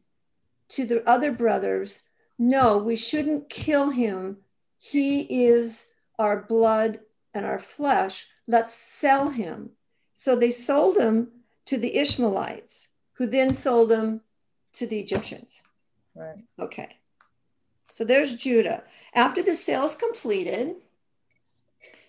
to 0.68 0.84
the 0.84 1.08
other 1.08 1.32
brothers, 1.32 2.02
no, 2.38 2.78
we 2.78 2.94
shouldn't 2.94 3.48
kill 3.48 3.90
him. 3.90 4.38
He 4.78 5.46
is 5.46 5.88
our 6.18 6.42
blood 6.42 7.00
and 7.34 7.44
our 7.44 7.58
flesh. 7.58 8.26
Let's 8.46 8.72
sell 8.72 9.30
him. 9.30 9.70
So 10.12 10.36
they 10.36 10.50
sold 10.50 10.98
him 10.98 11.28
to 11.66 11.78
the 11.78 11.96
Ishmaelites, 11.96 12.88
who 13.14 13.26
then 13.26 13.52
sold 13.52 13.90
him 13.90 14.20
to 14.74 14.86
the 14.86 15.00
Egyptians. 15.00 15.62
Right. 16.14 16.38
Okay. 16.58 16.96
So 17.90 18.04
there's 18.04 18.36
Judah. 18.36 18.84
After 19.14 19.42
the 19.42 19.54
sale 19.54 19.84
is 19.84 19.96
completed, 19.96 20.76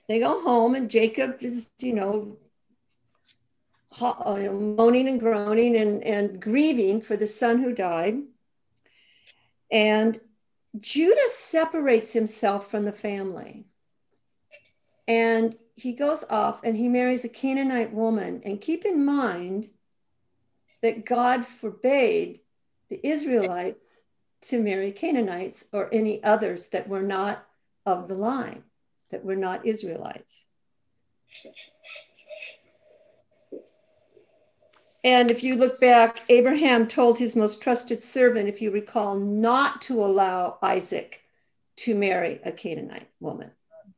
they 0.09 0.19
go 0.19 0.41
home, 0.41 0.73
and 0.73 0.89
Jacob 0.89 1.37
is, 1.39 1.69
you 1.77 1.93
know, 1.93 2.35
uh, 4.01 4.49
moaning 4.51 5.07
and 5.07 5.19
groaning 5.19 5.77
and, 5.77 6.03
and 6.03 6.41
grieving 6.41 6.99
for 6.99 7.15
the 7.15 7.27
son 7.27 7.61
who 7.61 7.75
died. 7.75 8.17
And 9.69 10.19
Judah 10.79 11.29
separates 11.29 12.11
himself 12.11 12.71
from 12.71 12.85
the 12.85 12.91
family. 12.91 13.65
And 15.07 15.55
he 15.75 15.93
goes 15.93 16.25
off 16.27 16.61
and 16.63 16.75
he 16.75 16.87
marries 16.87 17.23
a 17.23 17.29
Canaanite 17.29 17.93
woman. 17.93 18.41
And 18.43 18.59
keep 18.59 18.85
in 18.85 19.05
mind 19.05 19.69
that 20.81 21.05
God 21.05 21.45
forbade 21.45 22.39
the 22.89 22.99
Israelites 23.07 24.01
to 24.41 24.59
marry 24.59 24.91
Canaanites 24.91 25.65
or 25.71 25.87
any 25.93 26.23
others 26.23 26.69
that 26.69 26.89
were 26.89 27.03
not 27.03 27.45
of 27.85 28.07
the 28.07 28.15
line 28.15 28.63
that 29.11 29.23
were 29.23 29.35
not 29.35 29.65
Israelites. 29.65 30.45
And 35.03 35.31
if 35.31 35.43
you 35.43 35.55
look 35.55 35.79
back, 35.79 36.21
Abraham 36.27 36.87
told 36.87 37.17
his 37.17 37.35
most 37.35 37.63
trusted 37.63 38.03
servant, 38.03 38.49
if 38.49 38.61
you 38.61 38.69
recall, 38.69 39.15
not 39.15 39.81
to 39.83 40.03
allow 40.03 40.57
Isaac 40.61 41.21
to 41.77 41.95
marry 41.95 42.41
a 42.43 42.51
Canaanite 42.51 43.09
woman 43.21 43.51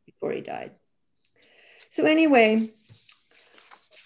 before 0.06 0.32
he 0.32 0.42
died. 0.42 0.72
So, 1.90 2.06
anyway, 2.06 2.70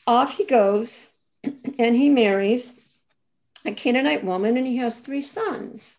off 0.08 0.38
he 0.38 0.46
goes 0.46 1.12
and 1.44 1.96
he 1.96 2.10
marries 2.10 2.80
a 3.66 3.74
Canaanite 3.74 4.24
woman 4.24 4.56
and 4.56 4.66
he 4.66 4.78
has 4.78 5.00
three 5.00 5.22
sons. 5.22 5.98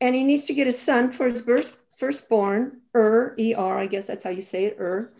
And 0.00 0.14
he 0.14 0.24
needs 0.24 0.44
to 0.44 0.54
get 0.54 0.66
a 0.66 0.72
son 0.72 1.12
for 1.12 1.26
his 1.26 1.40
birth, 1.40 1.81
firstborn, 2.02 2.80
Ur, 2.96 3.32
E-R, 3.38 3.78
I 3.78 3.86
guess 3.86 4.08
that's 4.08 4.24
how 4.24 4.30
you 4.30 4.42
say 4.42 4.64
it, 4.64 4.76
Ur. 4.80 5.12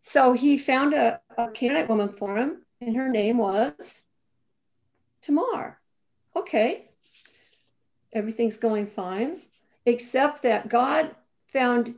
So 0.00 0.32
he 0.32 0.58
found 0.58 0.92
a, 0.92 1.20
a 1.38 1.48
Canaanite 1.52 1.88
woman 1.88 2.08
for 2.08 2.36
him, 2.36 2.62
and 2.80 2.96
her 2.96 3.08
name 3.08 3.38
was 3.38 4.02
Tamar. 5.22 5.78
Okay, 6.34 6.90
everything's 8.12 8.56
going 8.56 8.88
fine, 8.88 9.42
except 9.86 10.42
that 10.42 10.68
God 10.68 11.14
found 11.46 11.94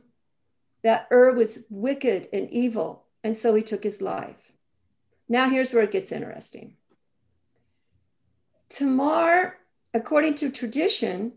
that 0.83 1.07
Ur 1.11 1.33
was 1.33 1.65
wicked 1.71 2.29
and 2.31 2.47
evil, 2.51 3.05
and 3.23 3.35
so 3.35 3.55
he 3.55 3.63
took 3.63 3.83
his 3.83 4.03
life. 4.03 4.51
Now 5.27 5.49
here's 5.49 5.73
where 5.73 5.81
it 5.81 5.91
gets 5.91 6.11
interesting. 6.11 6.75
Tamar, 8.69 9.57
according 9.95 10.35
to 10.35 10.51
tradition, 10.51 11.33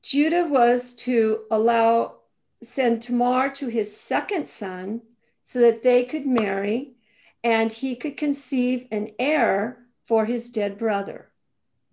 Judah 0.00 0.46
was 0.46 0.94
to 0.94 1.40
allow 1.50 2.19
send 2.62 3.02
Tamar 3.02 3.50
to 3.50 3.68
his 3.68 3.98
second 3.98 4.46
son 4.46 5.02
so 5.42 5.60
that 5.60 5.82
they 5.82 6.04
could 6.04 6.26
marry 6.26 6.94
and 7.42 7.72
he 7.72 7.96
could 7.96 8.16
conceive 8.16 8.86
an 8.92 9.10
heir 9.18 9.86
for 10.06 10.26
his 10.26 10.50
dead 10.50 10.76
brother. 10.76 11.30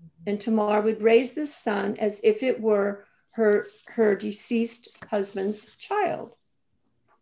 Mm-hmm. 0.03 0.29
And 0.29 0.41
Tamar 0.41 0.81
would 0.81 1.01
raise 1.01 1.33
this 1.33 1.55
son 1.55 1.95
as 1.97 2.19
if 2.23 2.43
it 2.43 2.59
were 2.59 3.05
her, 3.31 3.67
her 3.87 4.15
deceased 4.15 4.89
husband's 5.09 5.75
child. 5.77 6.35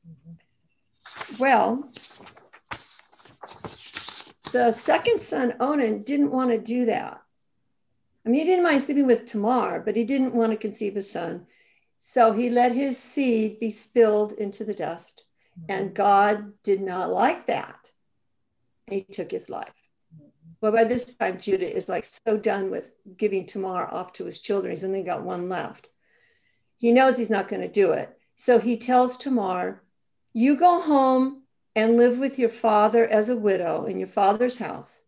Mm-hmm. 0.09 1.43
Well, 1.43 1.91
the 4.51 4.71
second 4.71 5.21
son, 5.21 5.53
Onan, 5.59 6.03
didn't 6.03 6.31
want 6.31 6.51
to 6.51 6.57
do 6.57 6.85
that. 6.85 7.21
I 8.25 8.29
mean, 8.29 8.39
he 8.39 8.45
didn't 8.45 8.63
mind 8.63 8.81
sleeping 8.81 9.05
with 9.05 9.25
Tamar, 9.25 9.81
but 9.81 9.95
he 9.95 10.03
didn't 10.03 10.33
want 10.33 10.51
to 10.51 10.57
conceive 10.57 10.95
a 10.95 11.01
son. 11.03 11.45
So 12.15 12.31
he 12.31 12.49
let 12.49 12.71
his 12.71 12.97
seed 12.97 13.59
be 13.59 13.69
spilled 13.69 14.31
into 14.31 14.63
the 14.63 14.73
dust. 14.73 15.25
Mm-hmm. 15.59 15.65
And 15.67 15.93
God 15.93 16.53
did 16.63 16.79
not 16.79 17.11
like 17.11 17.45
that. 17.47 17.91
He 18.89 19.01
took 19.01 19.31
his 19.31 19.49
life. 19.49 19.73
Mm-hmm. 20.15 20.29
Well, 20.61 20.71
by 20.71 20.85
this 20.85 21.13
time, 21.13 21.37
Judah 21.37 21.69
is 21.69 21.89
like 21.89 22.05
so 22.05 22.37
done 22.37 22.71
with 22.71 22.91
giving 23.17 23.45
Tamar 23.45 23.93
off 23.93 24.13
to 24.13 24.23
his 24.23 24.39
children. 24.39 24.71
He's 24.71 24.85
only 24.85 25.03
got 25.03 25.23
one 25.23 25.49
left. 25.49 25.89
He 26.77 26.93
knows 26.93 27.17
he's 27.17 27.29
not 27.29 27.49
going 27.49 27.63
to 27.63 27.67
do 27.67 27.91
it. 27.91 28.17
So 28.33 28.59
he 28.59 28.77
tells 28.77 29.17
Tamar, 29.17 29.83
You 30.31 30.55
go 30.55 30.79
home 30.79 31.41
and 31.75 31.97
live 31.97 32.17
with 32.17 32.39
your 32.39 32.47
father 32.47 33.05
as 33.05 33.27
a 33.27 33.35
widow 33.35 33.83
in 33.83 33.99
your 33.99 34.07
father's 34.07 34.59
house. 34.59 35.01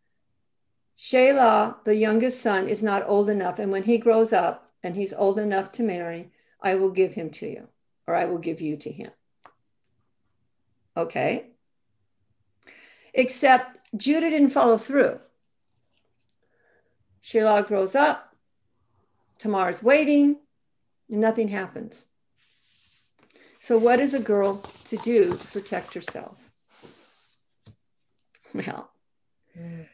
Shelah, 0.99 1.85
the 1.85 1.95
youngest 1.95 2.41
son, 2.41 2.67
is 2.67 2.83
not 2.83 3.07
old 3.07 3.29
enough. 3.29 3.59
And 3.59 3.71
when 3.71 3.83
he 3.83 3.97
grows 3.97 4.33
up 4.33 4.73
and 4.83 4.97
he's 4.97 5.13
old 5.13 5.39
enough 5.39 5.71
to 5.71 5.83
marry, 5.83 6.31
I 6.61 6.75
will 6.75 6.91
give 6.91 7.13
him 7.13 7.29
to 7.31 7.47
you, 7.47 7.67
or 8.07 8.15
I 8.15 8.25
will 8.25 8.39
give 8.39 8.61
you 8.61 8.77
to 8.77 8.91
him. 8.91 9.11
Okay. 10.95 11.47
Except 13.13 13.77
Judah 13.95 14.29
didn't 14.29 14.49
follow 14.49 14.77
through. 14.77 15.19
Shelah 17.23 17.67
grows 17.67 17.93
up, 17.93 18.35
Tamar's 19.37 19.83
waiting, 19.83 20.37
and 21.09 21.21
nothing 21.21 21.49
happens. 21.49 22.05
So, 23.59 23.77
what 23.77 23.99
is 23.99 24.13
a 24.13 24.19
girl 24.19 24.63
to 24.85 24.97
do 24.97 25.31
to 25.31 25.47
protect 25.47 25.93
herself? 25.93 26.37
Well, 28.53 28.89
mm. 29.59 29.87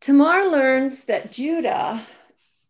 Tamar 0.00 0.46
learns 0.46 1.04
that 1.04 1.32
Judah 1.32 2.00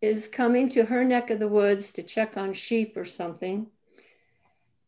is 0.01 0.29
coming 0.29 0.69
to 0.71 0.85
her 0.85 1.05
neck 1.05 1.31
of 1.31 1.41
the 1.41 1.49
woods 1.49 1.91
to 1.93 2.03
check 2.03 2.37
on 2.37 2.53
sheep 2.53 2.97
or 2.97 3.05
something. 3.05 3.67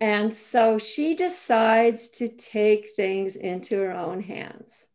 And 0.00 0.32
so 0.32 0.78
she 0.78 1.14
decides 1.14 2.08
to 2.10 2.28
take 2.28 2.88
things 2.96 3.36
into 3.36 3.76
her 3.78 3.92
own 3.92 4.22
hands. 4.22 4.86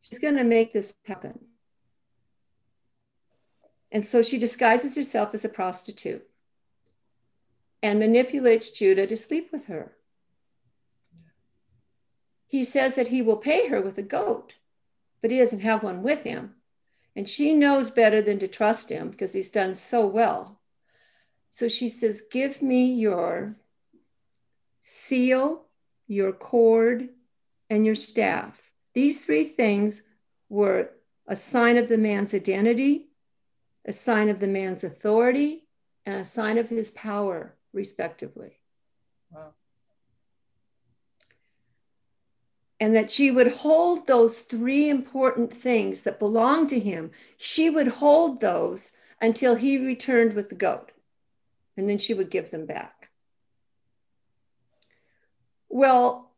She's 0.00 0.18
going 0.18 0.36
to 0.36 0.44
make 0.44 0.72
this 0.72 0.94
happen. 1.04 1.38
And 3.92 4.04
so 4.04 4.22
she 4.22 4.38
disguises 4.38 4.96
herself 4.96 5.34
as 5.34 5.44
a 5.44 5.48
prostitute 5.48 6.26
and 7.82 7.98
manipulates 7.98 8.70
Judah 8.70 9.06
to 9.06 9.16
sleep 9.16 9.50
with 9.52 9.66
her. 9.66 9.92
He 12.46 12.64
says 12.64 12.94
that 12.94 13.08
he 13.08 13.20
will 13.22 13.36
pay 13.36 13.68
her 13.68 13.80
with 13.80 13.98
a 13.98 14.02
goat, 14.02 14.54
but 15.20 15.30
he 15.30 15.38
doesn't 15.38 15.60
have 15.60 15.82
one 15.82 16.02
with 16.02 16.22
him. 16.22 16.54
And 17.16 17.28
she 17.28 17.54
knows 17.54 17.90
better 17.90 18.22
than 18.22 18.38
to 18.38 18.48
trust 18.48 18.88
him 18.88 19.10
because 19.10 19.32
he's 19.32 19.50
done 19.50 19.74
so 19.74 20.06
well. 20.06 20.60
So 21.50 21.68
she 21.68 21.88
says, 21.88 22.22
Give 22.30 22.62
me 22.62 22.94
your 22.94 23.56
seal, 24.82 25.66
your 26.06 26.32
cord, 26.32 27.08
and 27.68 27.84
your 27.84 27.94
staff. 27.94 28.70
These 28.94 29.24
three 29.24 29.44
things 29.44 30.02
were 30.48 30.90
a 31.26 31.36
sign 31.36 31.76
of 31.76 31.88
the 31.88 31.98
man's 31.98 32.34
identity, 32.34 33.10
a 33.84 33.92
sign 33.92 34.28
of 34.28 34.40
the 34.40 34.48
man's 34.48 34.84
authority, 34.84 35.68
and 36.06 36.16
a 36.16 36.24
sign 36.24 36.58
of 36.58 36.68
his 36.68 36.90
power, 36.90 37.54
respectively. 37.72 38.58
Wow. 39.30 39.54
And 42.80 42.96
that 42.96 43.10
she 43.10 43.30
would 43.30 43.52
hold 43.52 44.06
those 44.06 44.40
three 44.40 44.88
important 44.88 45.52
things 45.52 46.02
that 46.02 46.18
belonged 46.18 46.70
to 46.70 46.80
him. 46.80 47.10
She 47.36 47.68
would 47.68 47.88
hold 47.88 48.40
those 48.40 48.92
until 49.20 49.54
he 49.54 49.76
returned 49.76 50.32
with 50.32 50.48
the 50.48 50.54
goat, 50.54 50.90
and 51.76 51.86
then 51.88 51.98
she 51.98 52.14
would 52.14 52.30
give 52.30 52.50
them 52.50 52.64
back. 52.64 53.10
Well, 55.68 56.30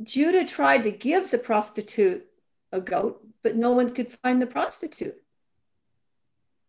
Judah 0.00 0.44
tried 0.44 0.84
to 0.84 0.92
give 0.92 1.30
the 1.30 1.38
prostitute 1.38 2.24
a 2.70 2.80
goat, 2.80 3.26
but 3.42 3.56
no 3.56 3.72
one 3.72 3.92
could 3.92 4.12
find 4.12 4.40
the 4.40 4.46
prostitute. 4.46 5.20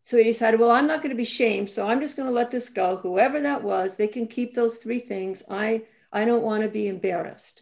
So 0.04 0.17
he 0.17 0.23
decided, 0.23 0.60
well, 0.60 0.71
I'm 0.71 0.88
not 0.88 1.04
going 1.04 1.12
to 1.12 1.15
be 1.15 1.25
shamed, 1.25 1.69
so 1.69 1.88
I'm 1.88 1.99
just 1.99 2.17
going 2.17 2.28
to 2.28 2.34
let 2.34 2.49
this 2.49 2.69
go. 2.69 2.95
Whoever 2.95 3.39
that 3.41 3.62
was, 3.62 3.95
they 3.95 4.08
can 4.08 4.25
keep 4.25 4.56
those 4.56 4.80
three 4.80 4.97
things. 4.97 5.43
I, 5.47 5.84
I 6.12 6.25
don't 6.25 6.41
want 6.41 6.63
to 6.63 6.69
be 6.69 6.88
embarrassed. 6.88 7.62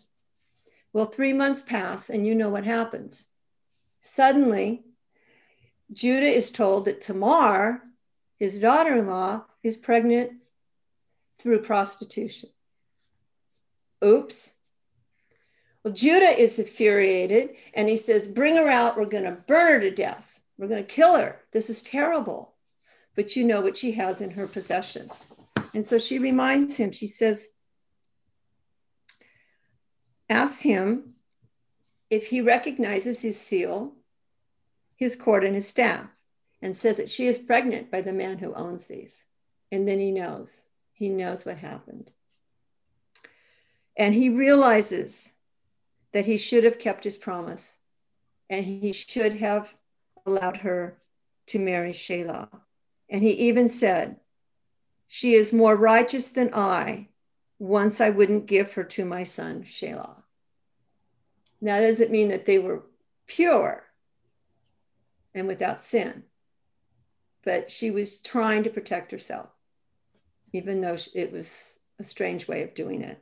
Well, 0.97 1.05
three 1.05 1.31
months 1.31 1.61
pass, 1.61 2.09
and 2.09 2.25
you 2.25 2.33
know 2.33 2.49
what 2.49 2.65
happens. 2.65 3.27
Suddenly, 4.01 4.83
Judah 5.93 6.25
is 6.25 6.49
told 6.49 6.85
that 6.85 7.01
Tamar, 7.01 7.83
his 8.35 8.57
daughter 8.57 8.95
in 8.95 9.05
law, 9.05 9.43
is 9.61 9.77
pregnant 9.77 10.31
through 11.37 11.61
prostitution. 11.61 12.49
Oops. 14.03 14.53
Well, 15.83 15.93
Judah 15.93 16.35
is 16.35 16.57
infuriated 16.57 17.51
and 17.75 17.87
he 17.87 17.95
says, 17.95 18.27
Bring 18.27 18.55
her 18.55 18.67
out. 18.67 18.97
We're 18.97 19.05
going 19.05 19.25
to 19.25 19.43
burn 19.45 19.73
her 19.73 19.79
to 19.81 19.91
death. 19.91 20.39
We're 20.57 20.67
going 20.67 20.83
to 20.83 20.95
kill 20.95 21.15
her. 21.15 21.41
This 21.51 21.69
is 21.69 21.83
terrible. 21.83 22.55
But 23.15 23.35
you 23.35 23.43
know 23.43 23.61
what 23.61 23.77
she 23.77 23.91
has 23.91 24.19
in 24.19 24.31
her 24.31 24.47
possession. 24.47 25.11
And 25.75 25.85
so 25.85 25.99
she 25.99 26.17
reminds 26.17 26.75
him, 26.75 26.91
she 26.91 27.05
says, 27.05 27.49
asks 30.29 30.61
him 30.61 31.15
if 32.09 32.27
he 32.27 32.41
recognizes 32.41 33.21
his 33.21 33.39
seal, 33.39 33.93
his 34.95 35.15
cord, 35.15 35.43
and 35.43 35.55
his 35.55 35.67
staff, 35.67 36.07
and 36.61 36.75
says 36.75 36.97
that 36.97 37.09
she 37.09 37.27
is 37.27 37.37
pregnant 37.37 37.91
by 37.91 38.01
the 38.01 38.13
man 38.13 38.39
who 38.39 38.53
owns 38.53 38.85
these. 38.87 39.25
And 39.71 39.87
then 39.87 39.99
he 39.99 40.11
knows. 40.11 40.61
He 40.93 41.09
knows 41.09 41.45
what 41.45 41.57
happened. 41.57 42.11
And 43.95 44.13
he 44.13 44.29
realizes 44.29 45.33
that 46.13 46.25
he 46.25 46.37
should 46.37 46.63
have 46.63 46.79
kept 46.79 47.03
his 47.03 47.17
promise 47.17 47.77
and 48.49 48.65
he 48.65 48.93
should 48.93 49.35
have 49.35 49.73
allowed 50.25 50.57
her 50.57 50.97
to 51.47 51.59
marry 51.59 51.91
Shelah. 51.91 52.49
And 53.09 53.23
he 53.23 53.31
even 53.31 53.69
said, 53.69 54.17
She 55.07 55.33
is 55.33 55.51
more 55.51 55.75
righteous 55.75 56.29
than 56.29 56.53
I 56.53 57.09
once 57.59 58.01
I 58.01 58.09
wouldn't 58.09 58.45
give 58.45 58.73
her 58.73 58.83
to 58.83 59.05
my 59.05 59.23
son, 59.23 59.63
Shelah. 59.63 60.15
Now, 61.59 61.79
that 61.79 61.87
doesn't 61.87 62.11
mean 62.11 62.27
that 62.29 62.45
they 62.45 62.59
were 62.59 62.83
pure 63.25 63.83
and 65.33 65.47
without 65.47 65.81
sin, 65.81 66.23
but 67.43 67.71
she 67.71 67.91
was 67.91 68.19
trying 68.19 68.63
to 68.63 68.69
protect 68.69 69.11
herself, 69.11 69.49
even 70.53 70.81
though 70.81 70.97
it 71.15 71.31
was 71.31 71.79
a 71.99 72.03
strange 72.03 72.47
way 72.47 72.61
of 72.63 72.75
doing 72.75 73.01
it. 73.01 73.21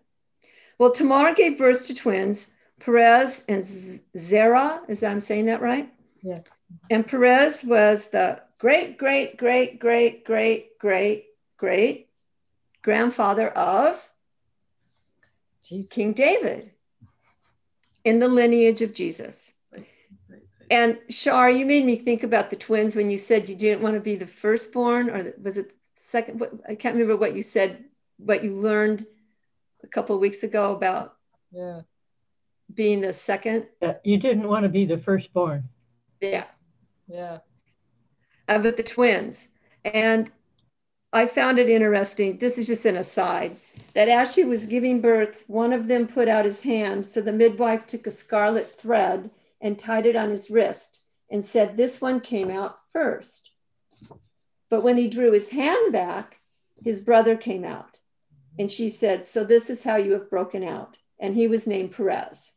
Well, 0.78 0.92
Tamar 0.92 1.34
gave 1.34 1.58
birth 1.58 1.86
to 1.88 1.96
twins, 1.96 2.48
Perez 2.80 3.46
and 3.48 3.66
Zerah. 4.18 4.82
Is 4.90 5.04
I'm 5.04 5.22
saying 5.22 5.46
that 5.46 5.62
right? 5.62 5.92
Yeah. 6.22 6.40
And 6.90 7.08
Perez 7.08 7.64
was 7.64 8.10
the 8.10 8.42
great, 8.58 8.98
great, 8.98 9.38
great, 9.38 9.80
great, 9.80 10.26
great, 10.26 10.78
great, 10.78 11.26
great 11.58 12.10
grandfather 12.82 13.50
of 13.50 14.12
Jesus. 15.66 15.92
King 15.92 16.14
David 16.14 16.72
in 18.04 18.20
the 18.20 18.28
lineage 18.28 18.82
of 18.82 18.94
Jesus. 18.94 19.52
And 20.72 20.98
Shar, 21.10 21.50
you 21.50 21.66
made 21.66 21.86
me 21.86 21.96
think 21.96 22.24
about 22.24 22.50
the 22.50 22.56
twins 22.56 22.96
when 22.96 23.10
you 23.10 23.18
said 23.18 23.50
you 23.50 23.56
didn't 23.56 23.84
want 23.84 23.96
to 23.96 24.00
be 24.02 24.16
the 24.16 24.26
firstborn, 24.28 25.10
or 25.12 25.34
was 25.42 25.58
it 25.58 25.74
second? 25.94 26.42
I 26.68 26.74
can't 26.76 26.96
remember 26.96 27.18
what 27.18 27.36
you 27.36 27.42
said 27.44 27.86
what 28.18 28.44
you 28.44 28.54
learned 28.56 29.06
a 29.84 29.88
couple 29.88 30.16
of 30.16 30.22
weeks 30.22 30.42
ago 30.44 30.74
about 30.74 31.18
Yeah. 31.52 31.82
being 32.74 33.02
the 33.02 33.14
second. 33.14 33.68
Yeah, 33.82 33.96
you 34.04 34.18
didn't 34.18 34.48
want 34.48 34.64
to 34.64 34.70
be 34.70 34.86
the 34.86 34.98
firstborn. 34.98 35.70
Yeah. 36.22 36.46
Yeah. 37.08 37.40
uh, 38.48 38.60
with 38.64 38.78
the 38.78 38.84
twins. 38.84 39.50
And 39.84 40.32
I 41.16 41.28
found 41.28 41.60
it 41.60 41.70
interesting. 41.70 42.40
This 42.40 42.58
is 42.58 42.68
just 42.68 42.86
an 42.86 42.98
aside 42.98 43.56
that 43.94 44.10
as 44.10 44.34
she 44.34 44.44
was 44.44 44.66
giving 44.66 45.00
birth, 45.00 45.46
one 45.48 45.72
of 45.72 45.88
them 45.88 46.08
put 46.08 46.28
out 46.28 46.44
his 46.44 46.62
hand. 46.62 47.06
So 47.06 47.22
the 47.22 47.32
midwife 47.32 47.88
took 47.88 48.06
a 48.06 48.12
scarlet 48.12 48.70
thread 48.70 49.30
and 49.62 49.80
tied 49.80 50.06
it 50.06 50.18
on 50.18 50.30
his 50.30 50.52
wrist 50.52 51.06
and 51.32 51.46
said, 51.46 51.78
This 51.78 52.02
one 52.02 52.20
came 52.20 52.52
out 52.52 52.80
first. 52.92 53.52
But 54.70 54.84
when 54.84 54.98
he 54.98 55.08
drew 55.08 55.32
his 55.32 55.52
hand 55.52 55.94
back, 55.94 56.42
his 56.84 57.00
brother 57.00 57.38
came 57.38 57.64
out. 57.64 57.98
And 58.60 58.70
she 58.70 58.90
said, 58.90 59.26
So 59.26 59.46
this 59.46 59.70
is 59.70 59.86
how 59.86 59.96
you 59.96 60.12
have 60.12 60.30
broken 60.30 60.66
out. 60.66 60.98
And 61.18 61.34
he 61.34 61.48
was 61.48 61.66
named 61.66 61.94
Perez. 61.94 62.52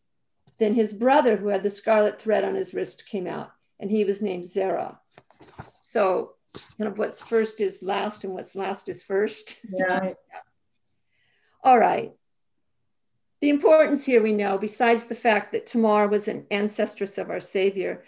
Then 0.58 0.74
his 0.74 0.92
brother, 0.92 1.36
who 1.36 1.46
had 1.46 1.62
the 1.62 1.70
scarlet 1.70 2.20
thread 2.20 2.42
on 2.42 2.56
his 2.56 2.74
wrist, 2.74 3.06
came 3.08 3.28
out, 3.28 3.52
and 3.78 3.88
he 3.88 4.04
was 4.04 4.20
named 4.20 4.46
Zerah. 4.46 4.98
So, 5.80 6.32
kind 6.54 6.88
of 6.88 6.98
what's 6.98 7.22
first 7.22 7.60
is 7.60 7.82
last, 7.82 8.24
and 8.24 8.32
what's 8.32 8.56
last 8.56 8.88
is 8.88 9.02
first. 9.02 9.64
Yeah. 9.70 10.12
All 11.62 11.78
right. 11.78 12.12
The 13.40 13.50
importance 13.50 14.04
here 14.04 14.22
we 14.22 14.32
know, 14.32 14.58
besides 14.58 15.06
the 15.06 15.14
fact 15.14 15.52
that 15.52 15.66
Tamar 15.66 16.08
was 16.08 16.26
an 16.28 16.46
ancestress 16.50 17.18
of 17.18 17.30
our 17.30 17.40
Savior, 17.40 18.04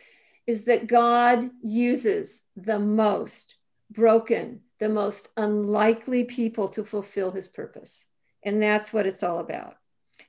is 0.47 0.65
that 0.65 0.89
God 0.89 1.51
uses 1.63 2.43
the 2.57 2.79
most 2.79 3.57
broken, 3.91 4.61
the 4.79 4.89
most 4.89 5.29
unlikely 5.37 6.25
people 6.25 6.69
to 6.71 6.85
fulfill 6.85 7.31
his 7.31 7.47
purpose. 7.47 8.07
And 8.43 8.63
that's 8.63 8.93
what 8.93 9.07
it's 9.07 9.23
all 9.23 9.39
about. 9.39 9.77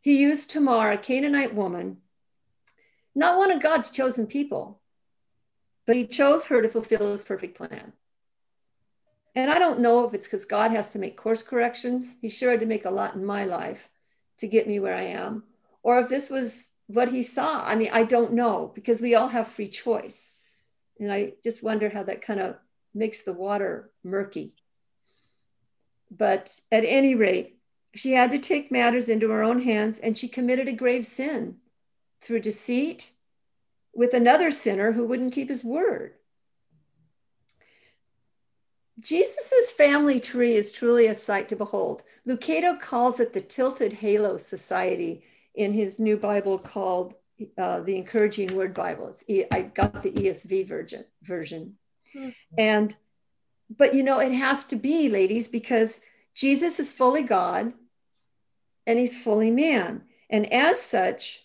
He 0.02 0.22
used 0.22 0.52
Tamar, 0.52 0.92
a 0.92 0.98
Canaanite 0.98 1.56
woman, 1.56 1.98
not 3.16 3.38
one 3.38 3.52
of 3.52 3.62
God's 3.62 3.92
chosen 3.92 4.28
people, 4.28 4.81
but 5.92 5.98
he 5.98 6.08
chose 6.08 6.46
her 6.46 6.62
to 6.62 6.70
fulfill 6.70 7.12
his 7.12 7.26
perfect 7.26 7.58
plan. 7.58 7.92
And 9.36 9.52
I 9.52 9.60
don't 9.60 9.82
know 9.82 10.08
if 10.08 10.14
it's 10.14 10.26
because 10.26 10.46
God 10.46 10.72
has 10.72 10.88
to 10.92 11.00
make 11.00 11.18
course 11.18 11.44
corrections. 11.44 12.16
He 12.22 12.30
sure 12.30 12.52
had 12.52 12.62
to 12.62 12.66
make 12.66 12.86
a 12.86 12.90
lot 12.90 13.16
in 13.16 13.26
my 13.26 13.44
life 13.44 13.90
to 14.38 14.48
get 14.48 14.70
me 14.70 14.80
where 14.80 14.96
I 14.96 15.02
am, 15.02 15.44
or 15.84 16.00
if 16.00 16.08
this 16.08 16.30
was 16.30 16.72
what 16.88 17.10
he 17.10 17.22
saw. 17.22 17.62
I 17.66 17.76
mean, 17.76 17.90
I 17.92 18.06
don't 18.06 18.32
know 18.32 18.72
because 18.74 19.02
we 19.02 19.16
all 19.16 19.28
have 19.28 19.50
free 19.50 19.68
choice. 19.68 20.32
And 20.98 21.12
I 21.12 21.34
just 21.44 21.62
wonder 21.62 21.90
how 21.90 22.04
that 22.04 22.22
kind 22.22 22.40
of 22.40 22.56
makes 22.94 23.24
the 23.24 23.34
water 23.34 23.92
murky. 24.02 24.54
But 26.10 26.58
at 26.72 26.86
any 26.86 27.16
rate, 27.16 27.58
she 27.96 28.14
had 28.14 28.32
to 28.32 28.40
take 28.40 28.72
matters 28.72 29.10
into 29.10 29.30
her 29.32 29.44
own 29.44 29.60
hands 29.60 30.00
and 30.00 30.18
she 30.18 30.30
committed 30.30 30.70
a 30.70 30.72
grave 30.72 31.06
sin 31.06 31.58
through 32.22 32.40
deceit 32.40 33.12
with 33.94 34.14
another 34.14 34.52
sinner 34.52 34.92
who 34.92 35.06
wouldn't 35.06 35.34
keep 35.34 35.50
his 35.50 35.64
word. 35.64 36.14
Jesus's 39.00 39.72
family 39.72 40.20
tree 40.20 40.54
is 40.54 40.72
truly 40.72 41.08
a 41.08 41.16
sight 41.16 41.50
to 41.50 41.56
behold. 41.56 42.04
Lucado 42.28 42.80
calls 42.80 43.20
it 43.20 43.34
the 43.34 43.42
tilted 43.42 43.94
halo 43.94 44.38
society 44.38 45.24
in 45.56 45.74
his 45.74 46.00
new 46.00 46.16
Bible 46.16 46.58
called 46.58 47.16
uh, 47.58 47.82
the 47.82 47.98
Encouraging 47.98 48.56
Word 48.56 48.74
Bible. 48.74 49.08
It's 49.10 49.24
e- 49.28 49.46
I 49.52 49.64
got 49.64 50.04
the 50.04 50.12
ESV 50.12 50.68
version 50.68 51.06
version, 51.24 51.76
mm-hmm. 52.16 52.30
and 52.58 52.96
but 53.76 53.96
you 53.96 54.04
know 54.04 54.20
it 54.20 54.32
has 54.32 54.66
to 54.68 54.76
be, 54.76 55.10
ladies, 55.10 55.48
because 55.48 56.02
Jesus 56.36 56.80
is 56.80 56.92
fully 56.92 57.24
God 57.24 57.74
and 58.86 59.00
he's 59.00 59.20
fully 59.20 59.50
man, 59.50 60.04
and 60.30 60.52
as 60.54 60.80
such, 60.80 61.42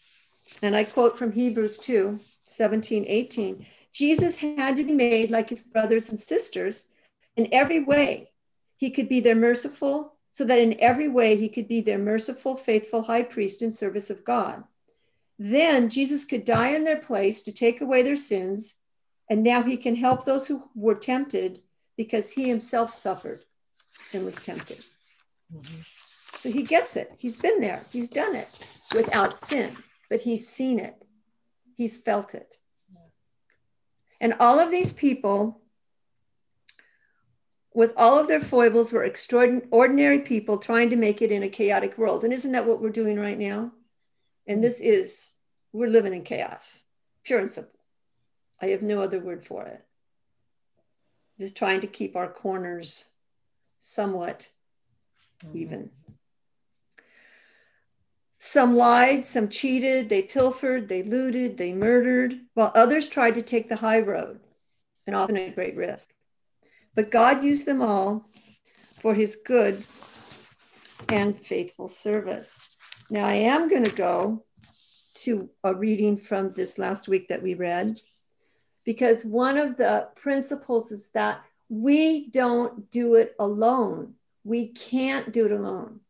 and 0.60 0.76
I 0.76 0.84
quote 0.84 1.18
from 1.18 1.32
Hebrews 1.32 1.78
2 1.78 2.20
17, 2.46 3.04
18, 3.06 3.66
Jesus 3.92 4.36
had 4.38 4.76
to 4.76 4.84
be 4.84 4.92
made 4.92 5.30
like 5.30 5.48
his 5.48 5.62
brothers 5.62 6.10
and 6.10 6.18
sisters 6.18 6.86
in 7.36 7.48
every 7.52 7.82
way. 7.82 8.30
He 8.76 8.90
could 8.90 9.08
be 9.08 9.20
their 9.20 9.34
merciful, 9.34 10.14
so 10.32 10.44
that 10.44 10.58
in 10.58 10.78
every 10.80 11.08
way 11.08 11.36
he 11.36 11.48
could 11.48 11.66
be 11.66 11.80
their 11.80 11.98
merciful, 11.98 12.56
faithful 12.56 13.02
high 13.02 13.22
priest 13.22 13.62
in 13.62 13.72
service 13.72 14.10
of 14.10 14.24
God. 14.24 14.64
Then 15.38 15.88
Jesus 15.88 16.24
could 16.24 16.44
die 16.44 16.68
in 16.68 16.84
their 16.84 16.98
place 16.98 17.42
to 17.42 17.52
take 17.52 17.80
away 17.80 18.02
their 18.02 18.16
sins, 18.16 18.76
and 19.30 19.42
now 19.42 19.62
he 19.62 19.76
can 19.76 19.96
help 19.96 20.24
those 20.24 20.46
who 20.46 20.62
were 20.74 20.94
tempted 20.94 21.62
because 21.96 22.30
he 22.30 22.48
himself 22.48 22.92
suffered 22.92 23.40
and 24.12 24.24
was 24.24 24.36
tempted. 24.36 24.84
Mm-hmm. 25.54 25.80
So 26.36 26.50
he 26.50 26.62
gets 26.62 26.96
it. 26.96 27.12
He's 27.18 27.36
been 27.36 27.60
there, 27.60 27.82
he's 27.90 28.10
done 28.10 28.36
it 28.36 28.48
without 28.94 29.38
sin, 29.38 29.74
but 30.10 30.20
he's 30.20 30.46
seen 30.46 30.78
it, 30.78 31.02
he's 31.76 31.96
felt 31.96 32.34
it. 32.34 32.56
And 34.20 34.34
all 34.40 34.58
of 34.58 34.70
these 34.70 34.92
people 34.92 35.60
with 37.76 37.92
all 37.98 38.18
of 38.18 38.26
their 38.26 38.40
foibles, 38.40 38.90
were 38.90 39.04
extraordinary 39.04 40.20
people 40.20 40.56
trying 40.56 40.88
to 40.88 40.96
make 40.96 41.20
it 41.20 41.30
in 41.30 41.42
a 41.42 41.48
chaotic 41.48 41.98
world. 41.98 42.24
And 42.24 42.32
isn't 42.32 42.52
that 42.52 42.64
what 42.64 42.80
we're 42.80 42.88
doing 42.88 43.20
right 43.20 43.38
now? 43.38 43.70
And 44.46 44.64
this 44.64 44.80
is, 44.80 45.34
we're 45.74 45.90
living 45.90 46.14
in 46.14 46.22
chaos, 46.22 46.82
pure 47.22 47.38
and 47.38 47.50
simple. 47.50 47.78
I 48.62 48.68
have 48.68 48.80
no 48.80 49.02
other 49.02 49.20
word 49.20 49.44
for 49.44 49.66
it. 49.66 49.84
Just 51.38 51.54
trying 51.54 51.82
to 51.82 51.86
keep 51.86 52.16
our 52.16 52.32
corners 52.32 53.04
somewhat 53.78 54.48
mm-hmm. 55.44 55.58
even. 55.58 55.90
Some 58.38 58.76
lied, 58.76 59.24
some 59.24 59.48
cheated, 59.48 60.08
they 60.08 60.22
pilfered, 60.22 60.88
they 60.88 61.02
looted, 61.02 61.56
they 61.56 61.72
murdered, 61.72 62.40
while 62.54 62.72
others 62.74 63.08
tried 63.08 63.34
to 63.36 63.42
take 63.42 63.68
the 63.68 63.76
high 63.76 64.00
road 64.00 64.40
and 65.06 65.16
often 65.16 65.36
at 65.36 65.54
great 65.54 65.76
risk. 65.76 66.10
But 66.94 67.10
God 67.10 67.42
used 67.42 67.66
them 67.66 67.80
all 67.80 68.28
for 69.00 69.14
his 69.14 69.36
good 69.36 69.84
and 71.08 71.38
faithful 71.38 71.88
service. 71.88 72.68
Now, 73.10 73.26
I 73.26 73.34
am 73.34 73.68
going 73.68 73.84
to 73.84 73.94
go 73.94 74.44
to 75.16 75.48
a 75.64 75.74
reading 75.74 76.16
from 76.16 76.50
this 76.50 76.78
last 76.78 77.08
week 77.08 77.28
that 77.28 77.42
we 77.42 77.54
read, 77.54 78.00
because 78.84 79.24
one 79.24 79.56
of 79.56 79.76
the 79.76 80.08
principles 80.16 80.92
is 80.92 81.10
that 81.10 81.40
we 81.68 82.28
don't 82.28 82.90
do 82.90 83.14
it 83.14 83.34
alone. 83.38 84.14
We 84.44 84.68
can't 84.68 85.32
do 85.32 85.46
it 85.46 85.52
alone. 85.52 86.00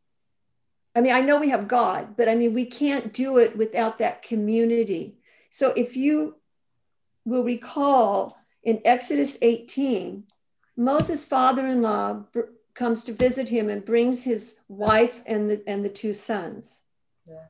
I 0.96 1.02
mean, 1.02 1.12
I 1.12 1.20
know 1.20 1.38
we 1.38 1.50
have 1.50 1.68
God, 1.68 2.16
but 2.16 2.26
I 2.26 2.34
mean, 2.34 2.54
we 2.54 2.64
can't 2.64 3.12
do 3.12 3.36
it 3.36 3.54
without 3.54 3.98
that 3.98 4.22
community. 4.22 5.18
So 5.50 5.74
if 5.76 5.94
you 5.94 6.36
will 7.26 7.44
recall 7.44 8.38
in 8.62 8.80
Exodus 8.82 9.36
18, 9.42 10.24
Moses' 10.76 11.26
father-in-law 11.26 12.24
br- 12.32 12.40
comes 12.72 13.04
to 13.04 13.12
visit 13.12 13.46
him 13.46 13.68
and 13.68 13.84
brings 13.84 14.24
his 14.24 14.54
wife 14.68 15.22
and 15.26 15.50
the 15.50 15.62
and 15.66 15.84
the 15.84 15.90
two 15.90 16.14
sons. 16.14 16.80
Yeah. 17.28 17.44